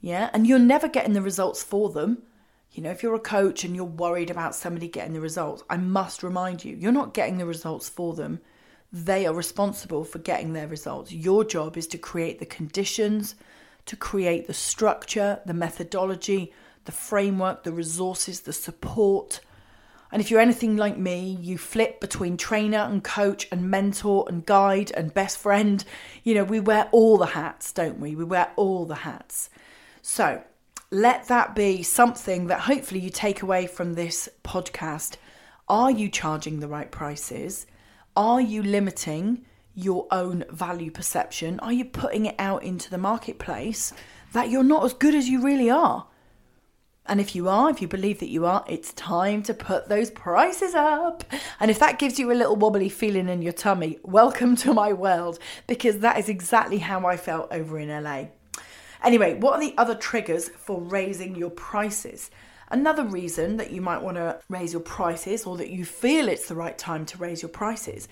Yeah, 0.00 0.30
and 0.32 0.46
you're 0.46 0.58
never 0.58 0.88
getting 0.88 1.12
the 1.12 1.20
results 1.20 1.62
for 1.62 1.90
them. 1.90 2.22
You 2.72 2.82
know, 2.82 2.90
if 2.90 3.02
you're 3.02 3.14
a 3.14 3.20
coach 3.20 3.62
and 3.62 3.76
you're 3.76 3.84
worried 3.84 4.30
about 4.30 4.54
somebody 4.54 4.88
getting 4.88 5.12
the 5.12 5.20
results, 5.20 5.62
I 5.68 5.76
must 5.76 6.22
remind 6.22 6.64
you, 6.64 6.74
you're 6.74 6.92
not 6.92 7.12
getting 7.12 7.36
the 7.36 7.44
results 7.44 7.90
for 7.90 8.14
them. 8.14 8.40
They 8.90 9.26
are 9.26 9.34
responsible 9.34 10.04
for 10.04 10.18
getting 10.18 10.54
their 10.54 10.66
results. 10.66 11.12
Your 11.12 11.44
job 11.44 11.76
is 11.76 11.86
to 11.88 11.98
create 11.98 12.38
the 12.38 12.46
conditions, 12.46 13.34
to 13.84 13.96
create 13.96 14.46
the 14.46 14.54
structure, 14.54 15.40
the 15.44 15.52
methodology, 15.52 16.54
the 16.86 16.92
framework, 16.92 17.64
the 17.64 17.72
resources, 17.72 18.40
the 18.40 18.54
support. 18.54 19.40
And 20.12 20.20
if 20.20 20.30
you're 20.30 20.40
anything 20.40 20.76
like 20.76 20.98
me, 20.98 21.38
you 21.40 21.56
flip 21.56 21.98
between 21.98 22.36
trainer 22.36 22.78
and 22.78 23.02
coach 23.02 23.48
and 23.50 23.70
mentor 23.70 24.26
and 24.28 24.44
guide 24.44 24.92
and 24.94 25.14
best 25.14 25.38
friend. 25.38 25.82
You 26.22 26.34
know, 26.34 26.44
we 26.44 26.60
wear 26.60 26.90
all 26.92 27.16
the 27.16 27.26
hats, 27.26 27.72
don't 27.72 27.98
we? 27.98 28.14
We 28.14 28.24
wear 28.24 28.52
all 28.56 28.84
the 28.84 28.94
hats. 28.94 29.48
So 30.02 30.42
let 30.90 31.28
that 31.28 31.54
be 31.54 31.82
something 31.82 32.48
that 32.48 32.60
hopefully 32.60 33.00
you 33.00 33.08
take 33.08 33.40
away 33.40 33.66
from 33.66 33.94
this 33.94 34.28
podcast. 34.44 35.16
Are 35.66 35.90
you 35.90 36.10
charging 36.10 36.60
the 36.60 36.68
right 36.68 36.90
prices? 36.90 37.66
Are 38.14 38.42
you 38.42 38.62
limiting 38.62 39.46
your 39.74 40.06
own 40.10 40.44
value 40.50 40.90
perception? 40.90 41.58
Are 41.60 41.72
you 41.72 41.86
putting 41.86 42.26
it 42.26 42.34
out 42.38 42.62
into 42.62 42.90
the 42.90 42.98
marketplace 42.98 43.94
that 44.34 44.50
you're 44.50 44.62
not 44.62 44.84
as 44.84 44.92
good 44.92 45.14
as 45.14 45.30
you 45.30 45.42
really 45.42 45.70
are? 45.70 46.06
And 47.06 47.20
if 47.20 47.34
you 47.34 47.48
are, 47.48 47.68
if 47.68 47.82
you 47.82 47.88
believe 47.88 48.20
that 48.20 48.28
you 48.28 48.46
are, 48.46 48.64
it's 48.68 48.92
time 48.92 49.42
to 49.44 49.54
put 49.54 49.88
those 49.88 50.10
prices 50.10 50.74
up. 50.74 51.24
And 51.58 51.70
if 51.70 51.80
that 51.80 51.98
gives 51.98 52.18
you 52.18 52.30
a 52.30 52.34
little 52.34 52.54
wobbly 52.54 52.88
feeling 52.88 53.28
in 53.28 53.42
your 53.42 53.52
tummy, 53.52 53.98
welcome 54.04 54.54
to 54.56 54.72
my 54.72 54.92
world 54.92 55.40
because 55.66 55.98
that 55.98 56.18
is 56.18 56.28
exactly 56.28 56.78
how 56.78 57.04
I 57.06 57.16
felt 57.16 57.48
over 57.50 57.78
in 57.78 57.88
LA. 57.88 58.26
Anyway, 59.02 59.34
what 59.34 59.54
are 59.54 59.60
the 59.60 59.74
other 59.76 59.96
triggers 59.96 60.48
for 60.48 60.80
raising 60.80 61.34
your 61.34 61.50
prices? 61.50 62.30
Another 62.70 63.04
reason 63.04 63.56
that 63.56 63.72
you 63.72 63.80
might 63.80 64.00
want 64.00 64.16
to 64.16 64.38
raise 64.48 64.72
your 64.72 64.80
prices 64.80 65.44
or 65.44 65.56
that 65.56 65.70
you 65.70 65.84
feel 65.84 66.28
it's 66.28 66.46
the 66.46 66.54
right 66.54 66.78
time 66.78 67.04
to 67.06 67.18
raise 67.18 67.42
your 67.42 67.48
prices 67.48 68.06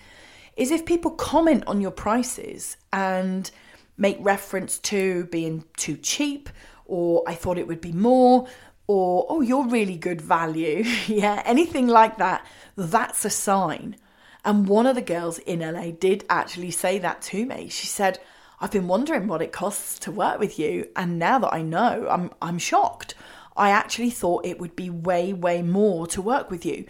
is 0.56 0.72
if 0.72 0.84
people 0.84 1.12
comment 1.12 1.62
on 1.68 1.80
your 1.80 1.92
prices 1.92 2.76
and 2.92 3.52
make 3.96 4.18
reference 4.20 4.78
to 4.80 5.26
being 5.26 5.64
too 5.76 5.96
cheap 5.96 6.48
or 6.86 7.22
I 7.26 7.34
thought 7.34 7.56
it 7.56 7.68
would 7.68 7.80
be 7.80 7.92
more 7.92 8.48
or 8.90 9.24
oh 9.28 9.40
you're 9.40 9.68
really 9.68 9.96
good 9.96 10.20
value. 10.20 10.84
Yeah 11.06 11.42
anything 11.44 11.86
like 11.86 12.18
that 12.18 12.44
that's 12.76 13.24
a 13.24 13.30
sign. 13.30 13.96
And 14.44 14.66
one 14.66 14.86
of 14.86 14.96
the 14.96 15.02
girls 15.14 15.38
in 15.38 15.60
LA 15.60 15.92
did 15.92 16.24
actually 16.28 16.72
say 16.72 16.98
that 16.98 17.22
to 17.30 17.46
me. 17.46 17.68
She 17.68 17.86
said 17.86 18.18
I've 18.60 18.72
been 18.72 18.88
wondering 18.88 19.28
what 19.28 19.42
it 19.42 19.52
costs 19.52 19.98
to 20.00 20.10
work 20.10 20.40
with 20.40 20.58
you 20.58 20.88
and 20.96 21.18
now 21.18 21.38
that 21.38 21.54
I 21.54 21.62
know 21.62 22.08
I'm 22.10 22.32
I'm 22.42 22.58
shocked. 22.58 23.14
I 23.56 23.70
actually 23.70 24.10
thought 24.10 24.46
it 24.46 24.58
would 24.58 24.74
be 24.74 24.90
way, 24.90 25.32
way 25.32 25.62
more 25.62 26.06
to 26.08 26.22
work 26.22 26.50
with 26.50 26.64
you. 26.64 26.86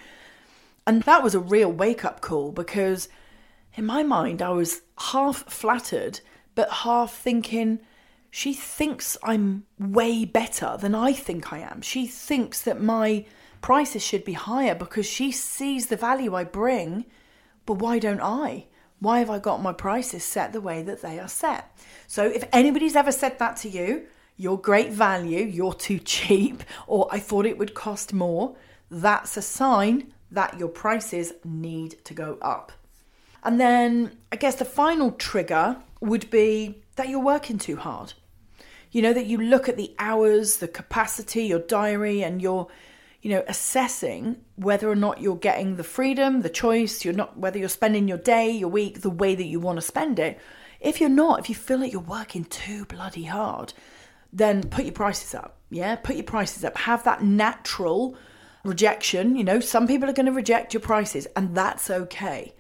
And 0.87 1.03
that 1.03 1.23
was 1.23 1.35
a 1.35 1.41
real 1.41 1.71
wake 1.71 2.05
up 2.05 2.21
call 2.21 2.53
because 2.53 3.09
in 3.75 3.85
my 3.85 4.03
mind, 4.03 4.41
I 4.41 4.51
was 4.51 4.83
half 4.99 5.45
flattered, 5.53 6.21
but 6.55 6.71
half 6.71 7.13
thinking, 7.15 7.81
she 8.31 8.53
thinks 8.55 9.17
I'm 9.23 9.65
way 9.79 10.25
better 10.25 10.77
than 10.79 10.95
I 10.95 11.13
think 11.13 11.53
I 11.53 11.59
am. 11.59 11.83
She 11.83 12.07
thinks 12.07 12.61
that 12.63 12.81
my 12.81 13.27
prices 13.61 14.05
should 14.05 14.25
be 14.25 14.33
higher 14.35 14.75
because 14.75 15.07
she 15.07 15.33
sees 15.33 15.89
the 15.89 15.97
value 15.97 16.35
I 16.35 16.45
bring, 16.45 17.07
but 17.67 17.75
why 17.75 17.99
don't 17.99 18.21
I? 18.21 18.67
Why 19.01 19.19
have 19.19 19.31
I 19.31 19.39
got 19.39 19.63
my 19.63 19.73
prices 19.73 20.25
set 20.25 20.53
the 20.53 20.61
way 20.61 20.83
that 20.83 21.03
they 21.03 21.19
are 21.19 21.29
set? 21.29 21.77
So, 22.07 22.27
if 22.27 22.45
anybody's 22.53 22.97
ever 22.97 23.13
said 23.13 23.39
that 23.39 23.57
to 23.59 23.69
you, 23.69 24.07
you're 24.37 24.59
great 24.59 24.93
value, 24.93 25.45
you're 25.45 25.75
too 25.75 25.99
cheap, 25.99 26.63
or 26.87 27.09
I 27.11 27.19
thought 27.19 27.47
it 27.47 27.59
would 27.59 27.75
cost 27.75 28.13
more, 28.13 28.57
that's 28.91 29.37
a 29.37 29.43
sign 29.43 30.13
that 30.31 30.59
your 30.59 30.69
prices 30.69 31.33
need 31.45 32.05
to 32.05 32.15
go 32.15 32.39
up. 32.41 32.73
And 33.43 33.59
then 33.59 34.19
I 34.31 34.37
guess 34.37 34.57
the 34.57 34.65
final 34.65 35.13
trigger 35.13 35.79
would 36.01 36.31
be 36.31 36.83
that 36.97 37.09
you're 37.09 37.21
working 37.21 37.59
too 37.59 37.77
hard. 37.77 38.15
You 38.91 39.03
know, 39.03 39.13
that 39.13 39.27
you 39.27 39.39
look 39.39 39.69
at 39.69 39.77
the 39.77 39.95
hours, 39.99 40.57
the 40.57 40.69
capacity, 40.69 41.45
your 41.45 41.61
diary, 41.61 42.25
and 42.25 42.43
you're, 42.43 42.67
you 43.23 43.31
know, 43.31 43.45
assessing 43.47 44.39
whether 44.57 44.91
or 44.91 44.97
not 44.97 45.21
you're 45.21 45.37
getting 45.37 45.77
the 45.77 45.85
freedom, 45.85 46.43
the 46.43 46.49
choice, 46.49 47.05
you're 47.05 47.15
not 47.15 47.39
whether 47.39 47.59
you're 47.59 47.69
spending 47.69 48.09
your 48.09 48.19
day, 48.19 48.51
your 48.51 48.69
week, 48.69 49.03
the 49.03 49.11
way 49.11 49.35
that 49.35 49.47
you 49.47 49.61
want 49.61 49.77
to 49.77 49.83
spend 49.83 50.19
it. 50.19 50.41
If 50.81 51.01
you're 51.01 51.11
not, 51.11 51.41
if 51.41 51.49
you 51.49 51.55
feel 51.55 51.79
like 51.79 51.93
you're 51.93 52.01
working 52.01 52.45
too 52.45 52.85
bloody 52.87 53.25
hard, 53.25 53.75
then 54.33 54.65
put 54.65 54.85
your 54.85 54.95
prices 54.95 55.35
up. 55.35 55.59
Yeah, 55.71 55.97
put 55.97 56.17
your 56.17 56.25
prices 56.25 56.65
up. 56.65 56.77
Have 56.79 57.05
that 57.05 57.23
natural 57.23 58.17
rejection. 58.65 59.37
You 59.37 59.45
know, 59.45 59.61
some 59.61 59.87
people 59.87 60.09
are 60.09 60.15
going 60.15 60.27
to 60.27 60.33
reject 60.33 60.75
your 60.75 60.81
prices, 60.81 61.29
and 61.37 61.55
that's 61.55 61.91
okay. 61.91 62.55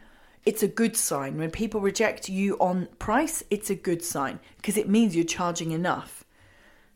It's 0.44 0.62
a 0.62 0.68
good 0.68 0.96
sign. 0.96 1.36
When 1.36 1.50
people 1.50 1.80
reject 1.80 2.28
you 2.28 2.56
on 2.58 2.88
price, 2.98 3.44
it's 3.50 3.70
a 3.70 3.74
good 3.74 4.02
sign 4.02 4.40
because 4.56 4.76
it 4.76 4.88
means 4.88 5.14
you're 5.14 5.24
charging 5.24 5.72
enough. 5.72 6.24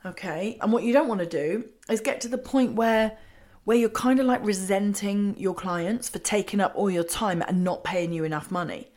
Okay, 0.06 0.58
and 0.60 0.72
what 0.72 0.82
you 0.82 0.92
don't 0.92 1.08
want 1.08 1.20
to 1.20 1.26
do 1.26 1.68
is 1.88 2.00
get 2.00 2.20
to 2.22 2.28
the 2.28 2.38
point 2.38 2.74
where 2.74 3.16
where 3.64 3.76
you're 3.76 3.88
kind 3.88 4.20
of 4.20 4.26
like 4.26 4.44
resenting 4.44 5.34
your 5.38 5.54
clients 5.54 6.08
for 6.08 6.18
taking 6.18 6.60
up 6.60 6.72
all 6.74 6.90
your 6.90 7.04
time 7.04 7.42
and 7.48 7.64
not 7.64 7.82
paying 7.82 8.12
you 8.12 8.22
enough 8.22 8.50
money. 8.50 8.90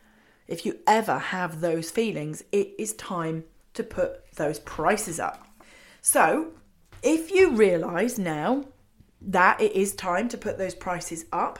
If 0.46 0.66
you 0.66 0.80
ever 0.86 1.18
have 1.18 1.62
those 1.62 1.90
feelings, 1.90 2.44
it 2.52 2.74
is 2.78 2.94
time 2.94 3.46
to 3.74 3.84
put 3.84 4.30
those 4.36 4.60
prices 4.60 5.20
up. 5.20 5.48
So, 6.02 6.54
if 7.02 7.32
you 7.32 7.52
realise 7.52 8.18
now 8.18 8.66
that 9.22 9.62
it 9.62 9.74
is 9.74 9.94
time 9.94 10.28
to 10.30 10.38
put 10.38 10.58
those 10.58 10.76
prices 10.76 11.26
up, 11.32 11.60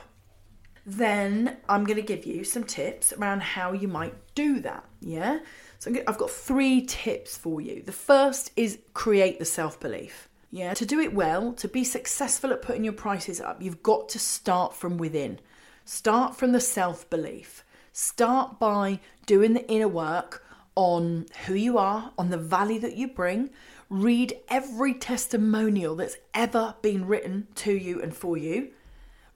then 0.88 1.58
I'm 1.68 1.84
going 1.84 1.98
to 1.98 2.02
give 2.02 2.24
you 2.24 2.44
some 2.44 2.64
tips 2.64 3.12
around 3.12 3.42
how 3.42 3.72
you 3.72 3.86
might 3.86 4.14
do 4.34 4.58
that. 4.60 4.86
Yeah. 5.00 5.40
So 5.78 5.92
I've 6.06 6.16
got 6.16 6.30
three 6.30 6.80
tips 6.80 7.36
for 7.36 7.60
you. 7.60 7.82
The 7.82 7.92
first 7.92 8.52
is 8.56 8.78
create 8.94 9.38
the 9.38 9.44
self 9.44 9.78
belief. 9.78 10.30
Yeah. 10.50 10.72
To 10.72 10.86
do 10.86 10.98
it 10.98 11.12
well, 11.12 11.52
to 11.52 11.68
be 11.68 11.84
successful 11.84 12.52
at 12.52 12.62
putting 12.62 12.84
your 12.84 12.94
prices 12.94 13.38
up, 13.38 13.60
you've 13.60 13.82
got 13.82 14.08
to 14.10 14.18
start 14.18 14.74
from 14.74 14.96
within. 14.96 15.40
Start 15.84 16.36
from 16.36 16.52
the 16.52 16.60
self 16.60 17.08
belief. 17.10 17.64
Start 17.92 18.58
by 18.58 18.98
doing 19.26 19.52
the 19.52 19.70
inner 19.70 19.88
work 19.88 20.42
on 20.74 21.26
who 21.44 21.52
you 21.52 21.76
are, 21.76 22.12
on 22.16 22.30
the 22.30 22.38
value 22.38 22.80
that 22.80 22.96
you 22.96 23.08
bring. 23.08 23.50
Read 23.90 24.34
every 24.48 24.94
testimonial 24.94 25.96
that's 25.96 26.16
ever 26.32 26.76
been 26.80 27.06
written 27.06 27.46
to 27.56 27.72
you 27.74 28.00
and 28.00 28.16
for 28.16 28.38
you. 28.38 28.70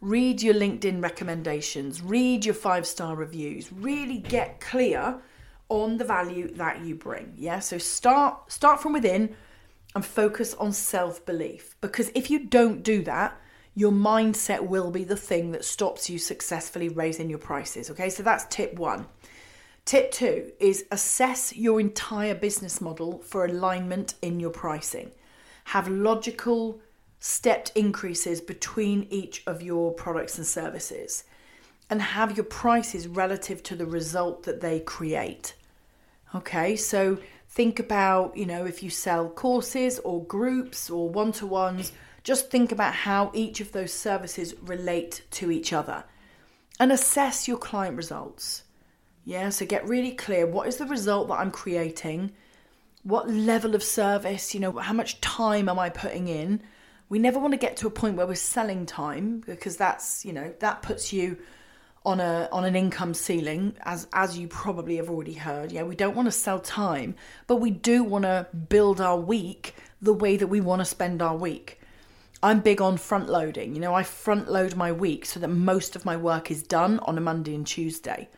Read 0.02 0.42
your 0.42 0.54
LinkedIn 0.54 1.00
recommendations, 1.00 2.02
read 2.02 2.44
your 2.44 2.56
five 2.56 2.88
star 2.88 3.14
reviews, 3.14 3.72
really 3.72 4.18
get 4.18 4.60
clear 4.60 5.20
on 5.68 5.96
the 5.96 6.04
value 6.04 6.52
that 6.56 6.84
you 6.84 6.96
bring. 6.96 7.32
Yeah, 7.36 7.60
so 7.60 7.78
start 7.78 8.50
start 8.50 8.82
from 8.82 8.94
within 8.94 9.36
and 9.94 10.04
focus 10.04 10.54
on 10.54 10.72
self-belief 10.72 11.76
because 11.80 12.10
if 12.16 12.30
you 12.30 12.40
don't 12.40 12.82
do 12.82 13.04
that, 13.04 13.40
your 13.76 13.92
mindset 13.92 14.66
will 14.66 14.90
be 14.90 15.04
the 15.04 15.16
thing 15.16 15.52
that 15.52 15.64
stops 15.64 16.10
you 16.10 16.18
successfully 16.18 16.88
raising 16.88 17.30
your 17.30 17.38
prices. 17.38 17.88
Okay, 17.88 18.10
so 18.10 18.24
that's 18.24 18.44
tip 18.46 18.74
one. 18.74 19.06
Tip 19.84 20.10
two 20.10 20.50
is 20.58 20.84
assess 20.90 21.54
your 21.54 21.78
entire 21.78 22.34
business 22.34 22.80
model 22.80 23.20
for 23.20 23.44
alignment 23.44 24.14
in 24.20 24.40
your 24.40 24.50
pricing. 24.50 25.12
Have 25.66 25.86
logical, 25.86 26.80
stepped 27.24 27.70
increases 27.76 28.40
between 28.40 29.06
each 29.08 29.44
of 29.46 29.62
your 29.62 29.92
products 29.92 30.38
and 30.38 30.46
services, 30.46 31.22
and 31.88 32.02
have 32.02 32.36
your 32.36 32.44
prices 32.44 33.06
relative 33.06 33.62
to 33.62 33.76
the 33.76 33.86
result 33.86 34.42
that 34.42 34.60
they 34.60 34.80
create. 34.80 35.54
Okay, 36.34 36.74
so 36.74 37.18
think 37.48 37.78
about, 37.78 38.36
you 38.36 38.44
know, 38.44 38.66
if 38.66 38.82
you 38.82 38.90
sell 38.90 39.28
courses 39.28 40.00
or 40.00 40.24
groups 40.24 40.90
or 40.90 41.08
one 41.08 41.30
to 41.30 41.46
ones 41.46 41.92
just 42.24 42.50
think 42.50 42.72
about 42.72 42.92
how 42.92 43.30
each 43.34 43.60
of 43.60 43.70
those 43.70 43.92
services 43.92 44.54
relate 44.60 45.22
to 45.30 45.52
each 45.52 45.72
other 45.72 46.02
and 46.80 46.90
assess 46.90 47.46
your 47.46 47.56
client 47.56 47.96
results. 47.96 48.64
Yeah, 49.24 49.50
so 49.50 49.64
get 49.64 49.88
really 49.88 50.12
clear 50.12 50.44
what 50.44 50.66
is 50.66 50.78
the 50.78 50.86
result 50.86 51.28
that 51.28 51.38
I'm 51.38 51.52
creating? 51.52 52.32
What 53.04 53.30
level 53.30 53.76
of 53.76 53.82
service, 53.84 54.54
you 54.54 54.60
know, 54.60 54.72
how 54.72 54.92
much 54.92 55.20
time 55.20 55.68
am 55.68 55.78
I 55.78 55.88
putting 55.88 56.26
in? 56.26 56.62
We 57.12 57.18
never 57.18 57.38
want 57.38 57.52
to 57.52 57.58
get 57.58 57.76
to 57.76 57.86
a 57.86 57.90
point 57.90 58.16
where 58.16 58.26
we're 58.26 58.36
selling 58.36 58.86
time 58.86 59.42
because 59.44 59.76
that's, 59.76 60.24
you 60.24 60.32
know, 60.32 60.54
that 60.60 60.80
puts 60.80 61.12
you 61.12 61.36
on 62.06 62.20
a 62.20 62.48
on 62.50 62.64
an 62.64 62.74
income 62.74 63.12
ceiling 63.12 63.76
as 63.82 64.08
as 64.14 64.38
you 64.38 64.48
probably 64.48 64.96
have 64.96 65.10
already 65.10 65.34
heard. 65.34 65.72
Yeah, 65.72 65.82
we 65.82 65.94
don't 65.94 66.16
want 66.16 66.28
to 66.28 66.32
sell 66.32 66.58
time, 66.58 67.14
but 67.46 67.56
we 67.56 67.68
do 67.68 68.02
want 68.02 68.22
to 68.22 68.46
build 68.70 68.98
our 68.98 69.18
week 69.18 69.74
the 70.00 70.14
way 70.14 70.38
that 70.38 70.46
we 70.46 70.62
want 70.62 70.80
to 70.80 70.86
spend 70.86 71.20
our 71.20 71.36
week. 71.36 71.82
I'm 72.42 72.60
big 72.60 72.80
on 72.80 72.96
front 72.96 73.28
loading. 73.28 73.74
You 73.74 73.82
know, 73.82 73.92
I 73.92 74.04
front 74.04 74.50
load 74.50 74.74
my 74.74 74.90
week 74.90 75.26
so 75.26 75.38
that 75.38 75.48
most 75.48 75.94
of 75.94 76.06
my 76.06 76.16
work 76.16 76.50
is 76.50 76.62
done 76.62 76.98
on 77.00 77.18
a 77.18 77.20
Monday 77.20 77.54
and 77.54 77.66
Tuesday. 77.66 78.30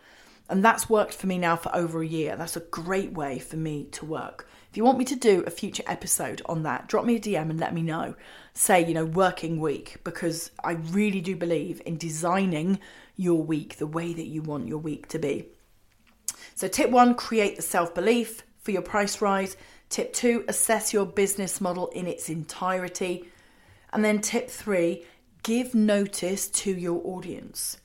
And 0.49 0.65
that's 0.65 0.91
worked 0.91 1.15
for 1.15 1.27
me 1.27 1.39
now 1.39 1.57
for 1.57 1.75
over 1.75 2.03
a 2.03 2.07
year. 2.07 2.37
That's 2.37 2.57
a 2.57 2.61
great 2.61 3.13
way 3.13 3.39
for 3.39 3.57
me 3.57 3.85
to 3.93 4.05
work. 4.05 4.47
If 4.71 4.77
you 4.77 4.85
want 4.85 4.99
me 4.99 5.05
to 5.07 5.17
do 5.17 5.43
a 5.47 5.51
future 5.51 5.85
episode 5.87 6.43
on 6.47 6.65
that, 6.65 6.89
drop 6.89 7.05
me 7.05 7.17
a 7.17 7.21
DM 7.21 7.49
and 7.49 7.61
let 7.61 7.73
me 7.73 7.83
know. 7.83 8.15
Say, 8.53 8.85
you 8.85 8.93
know, 8.93 9.05
working 9.05 9.61
week, 9.61 9.99
because 10.05 10.51
I 10.63 10.73
really 10.73 11.21
do 11.21 11.37
believe 11.37 11.81
in 11.87 11.97
designing 11.97 12.81
your 13.17 13.43
week 13.43 13.77
the 13.77 13.87
way 13.87 14.13
that 14.13 14.27
you 14.27 14.43
want 14.43 14.69
your 14.69 14.79
week 14.79 15.09
to 15.09 15.19
be. 15.19 15.47
So, 16.55 16.69
tip 16.69 16.91
one, 16.91 17.15
create 17.15 17.57
the 17.57 17.63
self 17.63 17.95
belief 17.95 18.43
for 18.61 18.71
your 18.71 18.83
price 18.83 19.23
rise. 19.23 19.57
Tip 19.89 20.13
two, 20.13 20.45
assess 20.49 20.93
your 20.93 21.07
business 21.07 21.61
model 21.61 21.89
in 21.89 22.07
its 22.07 22.29
entirety. 22.29 23.29
And 23.93 24.05
then 24.05 24.21
tip 24.21 24.51
three, 24.51 25.05
give 25.45 25.75
notice 25.75 26.49
to 26.49 26.73
your 26.73 27.01
audience. 27.05 27.79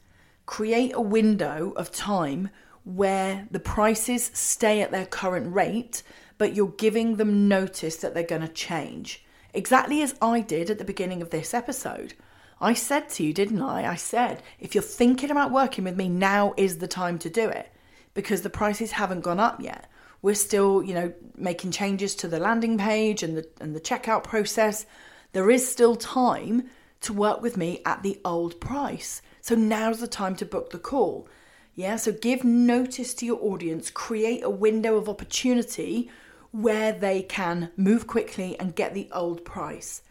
Create 0.49 0.95
a 0.95 0.99
window 0.99 1.73
of 1.75 1.91
time 1.91 2.49
where 2.83 3.47
the 3.51 3.59
prices 3.59 4.31
stay 4.33 4.81
at 4.81 4.89
their 4.89 5.05
current 5.05 5.53
rate, 5.53 6.01
but 6.39 6.55
you're 6.55 6.73
giving 6.75 7.17
them 7.17 7.47
notice 7.47 7.97
that 7.97 8.15
they're 8.15 8.23
going 8.23 8.41
to 8.41 8.47
change. 8.47 9.23
Exactly 9.53 10.01
as 10.01 10.15
I 10.19 10.41
did 10.41 10.71
at 10.71 10.79
the 10.79 10.83
beginning 10.83 11.21
of 11.21 11.29
this 11.29 11.53
episode. 11.53 12.15
I 12.59 12.73
said 12.73 13.09
to 13.09 13.23
you, 13.23 13.31
didn't 13.31 13.61
I? 13.61 13.85
I 13.85 13.93
said, 13.93 14.41
if 14.59 14.73
you're 14.73 14.81
thinking 14.81 15.29
about 15.29 15.51
working 15.51 15.83
with 15.83 15.95
me, 15.95 16.09
now 16.09 16.55
is 16.57 16.79
the 16.79 16.87
time 16.87 17.19
to 17.19 17.29
do 17.29 17.47
it 17.47 17.71
because 18.15 18.41
the 18.41 18.49
prices 18.49 18.93
haven't 18.93 19.21
gone 19.21 19.39
up 19.39 19.61
yet. 19.61 19.85
We're 20.23 20.33
still, 20.33 20.81
you 20.81 20.95
know, 20.95 21.13
making 21.37 21.73
changes 21.73 22.15
to 22.15 22.27
the 22.27 22.39
landing 22.39 22.79
page 22.79 23.21
and 23.21 23.37
the 23.37 23.47
and 23.61 23.75
the 23.75 23.79
checkout 23.79 24.23
process 24.23 24.87
there 25.31 25.51
is 25.51 25.71
still 25.71 25.95
time 25.95 26.69
to 27.01 27.13
work 27.13 27.41
with 27.41 27.55
me 27.55 27.81
at 27.85 28.01
the 28.01 28.19
old 28.25 28.59
price. 28.59 29.21
So 29.49 29.55
now's 29.55 29.99
the 29.99 30.07
time 30.07 30.35
to 30.35 30.45
book 30.45 30.69
the 30.69 30.77
call. 30.77 31.27
Yeah, 31.73 31.95
so 31.95 32.11
give 32.11 32.43
notice 32.43 33.15
to 33.15 33.25
your 33.25 33.39
audience, 33.41 33.89
create 33.89 34.43
a 34.43 34.49
window 34.51 34.95
of 34.95 35.09
opportunity 35.09 36.11
where 36.51 36.91
they 36.91 37.23
can 37.23 37.71
move 37.75 38.05
quickly 38.05 38.55
and 38.59 38.75
get 38.75 38.93
the 38.93 39.09
old 39.11 39.43
price. 39.43 40.03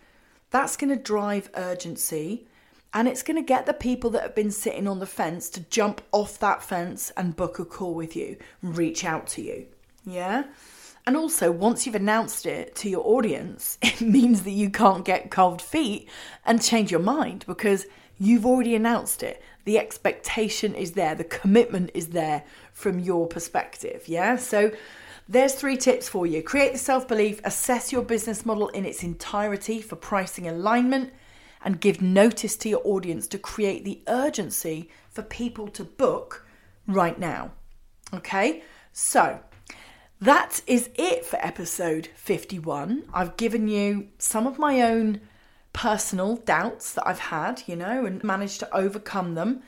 That's 0.51 0.77
going 0.77 0.90
to 0.90 1.01
drive 1.01 1.51
urgency 1.55 2.48
and 2.92 3.07
it's 3.07 3.22
going 3.22 3.37
to 3.37 3.46
get 3.46 3.64
the 3.64 3.74
people 3.74 4.11
that 4.11 4.22
have 4.22 4.35
been 4.35 4.51
sitting 4.51 4.88
on 4.88 4.98
the 4.98 5.07
fence 5.07 5.48
to 5.51 5.61
jump 5.70 6.01
off 6.11 6.40
that 6.40 6.61
fence 6.61 7.12
and 7.16 7.37
book 7.37 7.61
a 7.61 7.64
call 7.64 7.94
with 7.94 8.16
you, 8.16 8.38
reach 8.61 9.05
out 9.05 9.29
to 9.29 9.42
you. 9.42 9.66
Yeah? 10.05 10.46
And 11.07 11.16
also, 11.16 11.53
once 11.53 11.87
you've 11.87 11.94
announced 11.94 12.44
it 12.44 12.74
to 12.74 12.90
your 12.90 13.07
audience, 13.07 13.79
it 13.83 14.01
means 14.01 14.42
that 14.42 14.51
you 14.51 14.68
can't 14.68 15.05
get 15.05 15.31
cold 15.31 15.62
feet 15.62 16.09
and 16.44 16.61
change 16.61 16.90
your 16.90 16.98
mind 16.98 17.44
because 17.46 17.87
you've 18.19 18.47
already 18.47 18.75
announced 18.75 19.23
it. 19.23 19.43
The 19.65 19.79
expectation 19.79 20.75
is 20.75 20.93
there, 20.93 21.15
the 21.15 21.25
commitment 21.25 21.91
is 21.95 22.09
there 22.09 22.45
from 22.73 22.99
your 22.99 23.27
perspective. 23.27 24.05
Yeah. 24.07 24.37
So, 24.37 24.73
there's 25.31 25.55
three 25.55 25.77
tips 25.77 26.09
for 26.09 26.27
you 26.27 26.43
create 26.43 26.73
the 26.73 26.79
self 26.79 27.07
belief, 27.07 27.41
assess 27.45 27.93
your 27.93 28.03
business 28.03 28.47
model 28.47 28.69
in 28.69 28.87
its 28.87 29.03
entirety 29.03 29.83
for 29.83 29.97
pricing 29.97 30.49
alignment, 30.49 31.13
and 31.63 31.81
give 31.81 32.01
notice 32.01 32.57
to 32.57 32.69
your 32.69 32.81
audience 32.85 33.27
to 33.29 33.39
create 33.39 33.85
the 33.85 34.01
urgency 34.09 34.89
for 35.11 35.23
people 35.23 35.69
to 35.69 35.85
book 35.85 36.47
right 36.87 37.19
now. 37.19 37.51
Okay. 38.15 38.63
So, 38.93 39.41
that 40.21 40.63
is 40.67 40.91
it 40.97 41.25
for 41.25 41.39
episode 41.45 42.09
51. 42.15 43.05
I've 43.13 43.37
given 43.37 43.69
you 43.69 44.09
some 44.19 44.47
of 44.47 44.59
my 44.59 44.81
own 44.81 45.21
personal 45.73 46.37
doubts 46.37 46.93
that 46.95 47.07
I've 47.07 47.19
had, 47.19 47.63
you 47.67 47.77
know, 47.77 48.05
and 48.05 48.23
managed 48.25 48.61
to 48.61 48.77
overcome 48.77 49.35
them 49.35 49.63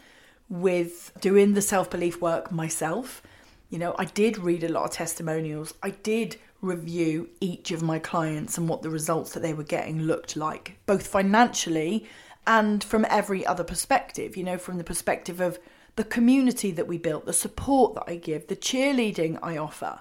with 0.48 1.12
doing 1.20 1.54
the 1.54 1.62
self 1.62 1.90
belief 1.90 2.20
work 2.20 2.50
myself. 2.50 3.22
You 3.68 3.78
know, 3.78 3.94
I 3.98 4.06
did 4.06 4.38
read 4.38 4.64
a 4.64 4.68
lot 4.68 4.84
of 4.84 4.90
testimonials. 4.90 5.74
I 5.82 5.90
did 5.90 6.36
review 6.60 7.30
each 7.40 7.70
of 7.70 7.82
my 7.82 7.98
clients 7.98 8.58
and 8.58 8.68
what 8.68 8.82
the 8.82 8.90
results 8.90 9.32
that 9.32 9.40
they 9.40 9.54
were 9.54 9.62
getting 9.62 10.02
looked 10.02 10.36
like, 10.36 10.78
both 10.86 11.06
financially 11.06 12.06
and 12.46 12.82
from 12.82 13.06
every 13.08 13.46
other 13.46 13.64
perspective, 13.64 14.36
you 14.36 14.44
know, 14.44 14.58
from 14.58 14.78
the 14.78 14.84
perspective 14.84 15.40
of 15.40 15.58
the 15.96 16.04
community 16.04 16.70
that 16.72 16.86
we 16.86 16.98
built, 16.98 17.26
the 17.26 17.32
support 17.32 17.94
that 17.94 18.04
I 18.06 18.16
give, 18.16 18.48
the 18.48 18.56
cheerleading 18.56 19.38
I 19.42 19.56
offer 19.56 20.00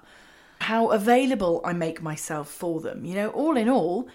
how 0.60 0.88
available 0.88 1.60
I 1.64 1.72
make 1.72 2.02
myself 2.02 2.48
for 2.48 2.80
them. 2.80 3.04
You 3.04 3.14
know, 3.14 3.30
all 3.30 3.56
in 3.56 3.68
all, 3.68 4.08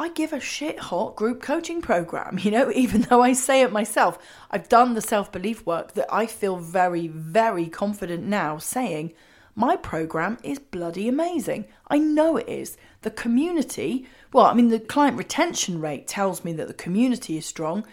I 0.00 0.08
give 0.08 0.32
a 0.32 0.40
shit 0.40 0.78
hot 0.78 1.14
group 1.14 1.42
coaching 1.42 1.82
program, 1.82 2.38
you 2.42 2.50
know, 2.50 2.72
even 2.74 3.02
though 3.02 3.20
I 3.20 3.34
say 3.34 3.60
it 3.60 3.70
myself. 3.70 4.18
I've 4.50 4.66
done 4.66 4.94
the 4.94 5.02
self 5.02 5.30
belief 5.30 5.66
work 5.66 5.92
that 5.92 6.06
I 6.10 6.24
feel 6.24 6.56
very, 6.56 7.06
very 7.06 7.66
confident 7.66 8.24
now 8.24 8.56
saying 8.56 9.12
my 9.54 9.76
program 9.76 10.38
is 10.42 10.58
bloody 10.58 11.06
amazing. 11.06 11.66
I 11.88 11.98
know 11.98 12.38
it 12.38 12.48
is. 12.48 12.78
The 13.02 13.10
community, 13.10 14.06
well, 14.32 14.46
I 14.46 14.54
mean, 14.54 14.68
the 14.68 14.80
client 14.80 15.18
retention 15.18 15.82
rate 15.82 16.08
tells 16.08 16.44
me 16.44 16.54
that 16.54 16.68
the 16.68 16.72
community 16.72 17.36
is 17.36 17.44
strong 17.44 17.84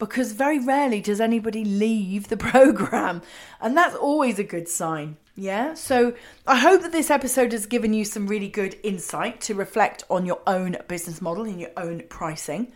because 0.00 0.32
very 0.32 0.58
rarely 0.58 1.00
does 1.00 1.20
anybody 1.20 1.64
leave 1.64 2.26
the 2.26 2.36
program. 2.50 3.22
And 3.60 3.76
that's 3.76 3.94
always 3.94 4.40
a 4.40 4.44
good 4.44 4.68
sign. 4.68 5.16
Yeah, 5.36 5.74
so 5.74 6.14
I 6.46 6.58
hope 6.58 6.82
that 6.82 6.92
this 6.92 7.10
episode 7.10 7.52
has 7.52 7.66
given 7.66 7.94
you 7.94 8.04
some 8.04 8.26
really 8.26 8.48
good 8.48 8.76
insight 8.82 9.40
to 9.42 9.54
reflect 9.54 10.02
on 10.10 10.26
your 10.26 10.40
own 10.46 10.76
business 10.88 11.22
model 11.22 11.44
and 11.44 11.60
your 11.60 11.70
own 11.76 12.02
pricing. 12.08 12.72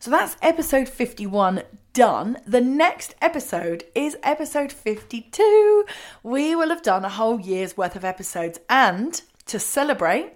So 0.00 0.10
that's 0.10 0.36
episode 0.42 0.88
51 0.88 1.62
done. 1.94 2.36
The 2.46 2.60
next 2.60 3.14
episode 3.22 3.84
is 3.94 4.18
episode 4.22 4.70
52. 4.70 5.86
We 6.22 6.54
will 6.54 6.68
have 6.68 6.82
done 6.82 7.06
a 7.06 7.08
whole 7.08 7.40
year's 7.40 7.76
worth 7.76 7.96
of 7.96 8.04
episodes, 8.04 8.58
and 8.68 9.22
to 9.46 9.58
celebrate, 9.58 10.32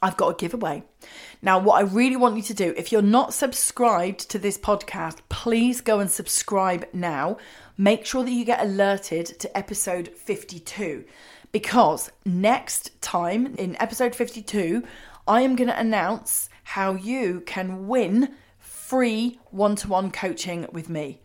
I've 0.00 0.16
got 0.16 0.28
a 0.28 0.34
giveaway. 0.34 0.84
Now, 1.44 1.58
what 1.58 1.74
I 1.74 1.80
really 1.80 2.14
want 2.14 2.36
you 2.36 2.42
to 2.42 2.54
do, 2.54 2.72
if 2.76 2.92
you're 2.92 3.02
not 3.02 3.34
subscribed 3.34 4.30
to 4.30 4.38
this 4.38 4.56
podcast, 4.56 5.18
please 5.28 5.80
go 5.80 5.98
and 5.98 6.08
subscribe 6.08 6.86
now. 6.92 7.36
Make 7.76 8.06
sure 8.06 8.22
that 8.22 8.30
you 8.30 8.44
get 8.44 8.60
alerted 8.60 9.26
to 9.40 9.58
episode 9.58 10.06
52 10.16 11.04
because 11.50 12.12
next 12.24 13.02
time 13.02 13.56
in 13.56 13.76
episode 13.82 14.14
52, 14.14 14.84
I 15.26 15.40
am 15.40 15.56
going 15.56 15.66
to 15.66 15.76
announce 15.78 16.48
how 16.62 16.94
you 16.94 17.40
can 17.40 17.88
win 17.88 18.36
free 18.60 19.40
one 19.50 19.74
to 19.76 19.88
one 19.88 20.12
coaching 20.12 20.68
with 20.70 20.88
me. 20.88 21.20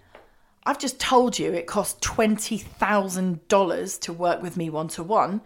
I've 0.65 0.79
just 0.79 0.99
told 0.99 1.37
you 1.37 1.53
it 1.53 1.67
costs 1.67 1.99
$20,000 2.07 3.99
to 3.99 4.13
work 4.13 4.41
with 4.41 4.57
me 4.57 4.71
one 4.71 4.87
to 4.89 5.03
one. 5.03 5.41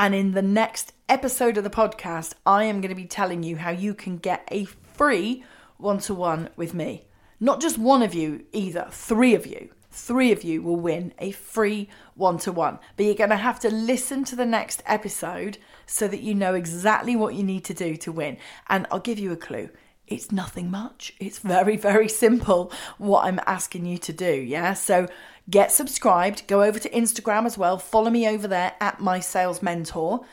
And 0.00 0.14
in 0.14 0.30
the 0.30 0.40
next 0.40 0.94
episode 1.10 1.58
of 1.58 1.64
the 1.64 1.68
podcast, 1.68 2.32
I 2.46 2.64
am 2.64 2.80
going 2.80 2.88
to 2.88 2.94
be 2.94 3.04
telling 3.04 3.42
you 3.42 3.56
how 3.56 3.68
you 3.68 3.92
can 3.92 4.16
get 4.16 4.48
a 4.50 4.64
free 4.64 5.44
one 5.76 5.98
to 5.98 6.14
one 6.14 6.48
with 6.56 6.72
me. 6.72 7.04
Not 7.38 7.60
just 7.60 7.76
one 7.76 8.00
of 8.00 8.14
you 8.14 8.46
either, 8.50 8.88
three 8.90 9.34
of 9.34 9.46
you. 9.46 9.68
Three 9.90 10.32
of 10.32 10.42
you 10.42 10.62
will 10.62 10.76
win 10.76 11.12
a 11.18 11.32
free 11.32 11.90
one 12.14 12.38
to 12.38 12.50
one. 12.50 12.78
But 12.96 13.04
you're 13.04 13.14
going 13.14 13.28
to 13.28 13.36
have 13.36 13.60
to 13.60 13.70
listen 13.70 14.24
to 14.24 14.36
the 14.36 14.46
next 14.46 14.82
episode 14.86 15.58
so 15.84 16.08
that 16.08 16.22
you 16.22 16.34
know 16.34 16.54
exactly 16.54 17.14
what 17.14 17.34
you 17.34 17.42
need 17.42 17.66
to 17.66 17.74
do 17.74 17.94
to 17.96 18.10
win. 18.10 18.38
And 18.70 18.86
I'll 18.90 19.00
give 19.00 19.18
you 19.18 19.32
a 19.32 19.36
clue 19.36 19.68
it's 20.10 20.32
nothing 20.32 20.70
much. 20.70 21.14
It's 21.20 21.38
very, 21.38 21.76
very 21.76 22.08
simple 22.08 22.72
what 22.98 23.24
I'm 23.24 23.40
asking 23.46 23.86
you 23.86 23.96
to 23.98 24.12
do. 24.12 24.32
Yeah. 24.32 24.74
So 24.74 25.06
get 25.50 25.72
subscribed, 25.72 26.46
go 26.46 26.62
over 26.62 26.78
to 26.78 26.88
Instagram 26.90 27.44
as 27.44 27.58
well, 27.58 27.78
follow 27.78 28.10
me 28.10 28.28
over 28.28 28.46
there 28.46 28.74
at 28.80 29.00
my 29.00 29.20
sales 29.20 29.62
mentor. 29.62 30.24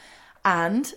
And 0.45 0.93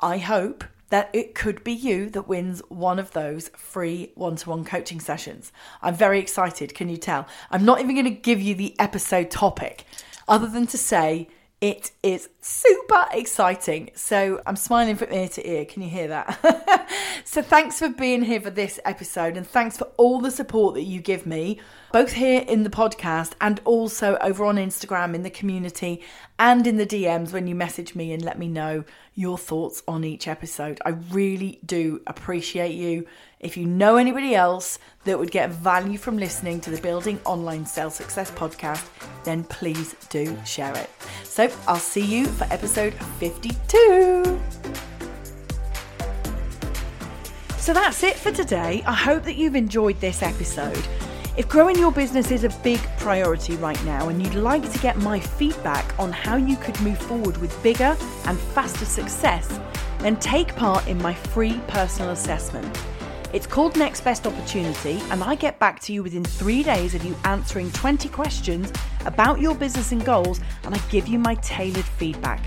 I 0.00 0.18
hope 0.18 0.64
that 0.90 1.10
it 1.12 1.34
could 1.34 1.62
be 1.64 1.72
you 1.72 2.08
that 2.10 2.28
wins 2.28 2.62
one 2.68 2.98
of 2.98 3.12
those 3.12 3.48
free 3.50 4.12
one 4.14 4.36
to 4.36 4.50
one 4.50 4.64
coaching 4.64 5.00
sessions. 5.00 5.52
I'm 5.82 5.94
very 5.94 6.18
excited, 6.18 6.74
can 6.74 6.88
you 6.88 6.96
tell? 6.96 7.26
I'm 7.50 7.64
not 7.64 7.80
even 7.80 7.94
going 7.94 8.04
to 8.04 8.10
give 8.10 8.40
you 8.40 8.54
the 8.54 8.78
episode 8.78 9.30
topic 9.30 9.84
other 10.26 10.46
than 10.46 10.66
to 10.68 10.78
say 10.78 11.28
it 11.60 11.90
is 12.04 12.28
super 12.40 13.06
exciting. 13.10 13.90
So 13.94 14.40
I'm 14.46 14.54
smiling 14.54 14.94
from 14.94 15.12
ear 15.12 15.28
to 15.30 15.48
ear. 15.48 15.64
Can 15.64 15.82
you 15.82 15.88
hear 15.88 16.06
that? 16.06 16.88
so 17.24 17.42
thanks 17.42 17.80
for 17.80 17.88
being 17.88 18.22
here 18.22 18.40
for 18.40 18.50
this 18.50 18.78
episode 18.84 19.36
and 19.36 19.44
thanks 19.44 19.76
for 19.76 19.88
all 19.96 20.20
the 20.20 20.30
support 20.30 20.74
that 20.74 20.84
you 20.84 21.00
give 21.00 21.26
me, 21.26 21.58
both 21.92 22.12
here 22.12 22.44
in 22.46 22.62
the 22.62 22.70
podcast 22.70 23.32
and 23.40 23.60
also 23.64 24.16
over 24.20 24.44
on 24.44 24.56
Instagram 24.56 25.14
in 25.14 25.24
the 25.24 25.30
community 25.30 26.00
and 26.38 26.64
in 26.64 26.76
the 26.76 26.86
DMs 26.86 27.32
when 27.32 27.48
you 27.48 27.56
message 27.56 27.96
me 27.96 28.12
and 28.12 28.22
let 28.22 28.38
me 28.38 28.46
know 28.46 28.84
your 29.14 29.36
thoughts 29.36 29.82
on 29.88 30.04
each 30.04 30.28
episode. 30.28 30.80
I 30.86 30.90
really 30.90 31.58
do 31.66 32.00
appreciate 32.06 32.76
you. 32.76 33.04
If 33.40 33.56
you 33.56 33.66
know 33.66 33.98
anybody 33.98 34.34
else 34.34 34.80
that 35.04 35.16
would 35.16 35.30
get 35.30 35.50
value 35.50 35.96
from 35.96 36.18
listening 36.18 36.60
to 36.62 36.70
the 36.70 36.80
Building 36.82 37.20
Online 37.24 37.64
Sales 37.64 37.94
Success 37.94 38.32
podcast, 38.32 38.84
then 39.22 39.44
please 39.44 39.94
do 40.10 40.36
share 40.44 40.76
it. 40.76 40.90
So 41.22 41.48
I'll 41.68 41.76
see 41.76 42.04
you 42.04 42.26
for 42.26 42.52
episode 42.52 42.94
52. 43.20 44.40
So 47.58 47.72
that's 47.72 48.02
it 48.02 48.16
for 48.16 48.32
today. 48.32 48.82
I 48.84 48.94
hope 48.94 49.22
that 49.22 49.36
you've 49.36 49.54
enjoyed 49.54 50.00
this 50.00 50.20
episode. 50.20 50.84
If 51.36 51.48
growing 51.48 51.78
your 51.78 51.92
business 51.92 52.32
is 52.32 52.42
a 52.42 52.48
big 52.64 52.80
priority 52.98 53.54
right 53.56 53.82
now 53.84 54.08
and 54.08 54.20
you'd 54.20 54.34
like 54.34 54.68
to 54.68 54.78
get 54.80 54.96
my 54.96 55.20
feedback 55.20 55.96
on 56.00 56.10
how 56.10 56.34
you 56.34 56.56
could 56.56 56.80
move 56.80 56.98
forward 56.98 57.36
with 57.36 57.62
bigger 57.62 57.96
and 58.24 58.36
faster 58.36 58.84
success, 58.84 59.60
then 60.00 60.16
take 60.16 60.56
part 60.56 60.88
in 60.88 61.00
my 61.00 61.14
free 61.14 61.60
personal 61.68 62.10
assessment. 62.10 62.76
It's 63.30 63.46
called 63.46 63.76
Next 63.76 64.00
Best 64.00 64.26
Opportunity, 64.26 65.02
and 65.10 65.22
I 65.22 65.34
get 65.34 65.58
back 65.58 65.80
to 65.80 65.92
you 65.92 66.02
within 66.02 66.24
three 66.24 66.62
days 66.62 66.94
of 66.94 67.04
you 67.04 67.14
answering 67.24 67.70
20 67.72 68.08
questions 68.08 68.72
about 69.04 69.38
your 69.38 69.54
business 69.54 69.92
and 69.92 70.02
goals, 70.02 70.40
and 70.64 70.74
I 70.74 70.78
give 70.88 71.06
you 71.06 71.18
my 71.18 71.34
tailored 71.36 71.84
feedback. 71.84 72.40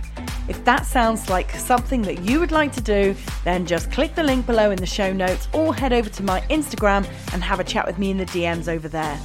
If 0.50 0.66
that 0.66 0.88
sounds 0.88 1.30
like 1.30 1.52
something 1.52 2.02
that 2.02 2.24
you 2.24 2.40
would 2.40 2.52
like 2.52 2.72
to 2.74 2.82
do, 2.82 3.16
then 3.44 3.68
just 3.68 3.92
click 3.92 4.16
the 4.16 4.24
link 4.24 4.48
below 4.48 4.72
in 4.72 4.78
the 4.78 4.88
show 4.88 5.14
notes 5.14 5.48
or 5.54 5.76
head 5.76 5.94
over 5.94 6.10
to 6.10 6.24
my 6.24 6.42
Instagram 6.50 7.08
and 7.32 7.44
have 7.44 7.60
a 7.60 7.64
chat 7.64 7.86
with 7.86 8.00
me 8.00 8.10
in 8.10 8.18
the 8.18 8.26
DMs 8.26 8.68
over 8.68 8.88
there. 8.88 9.20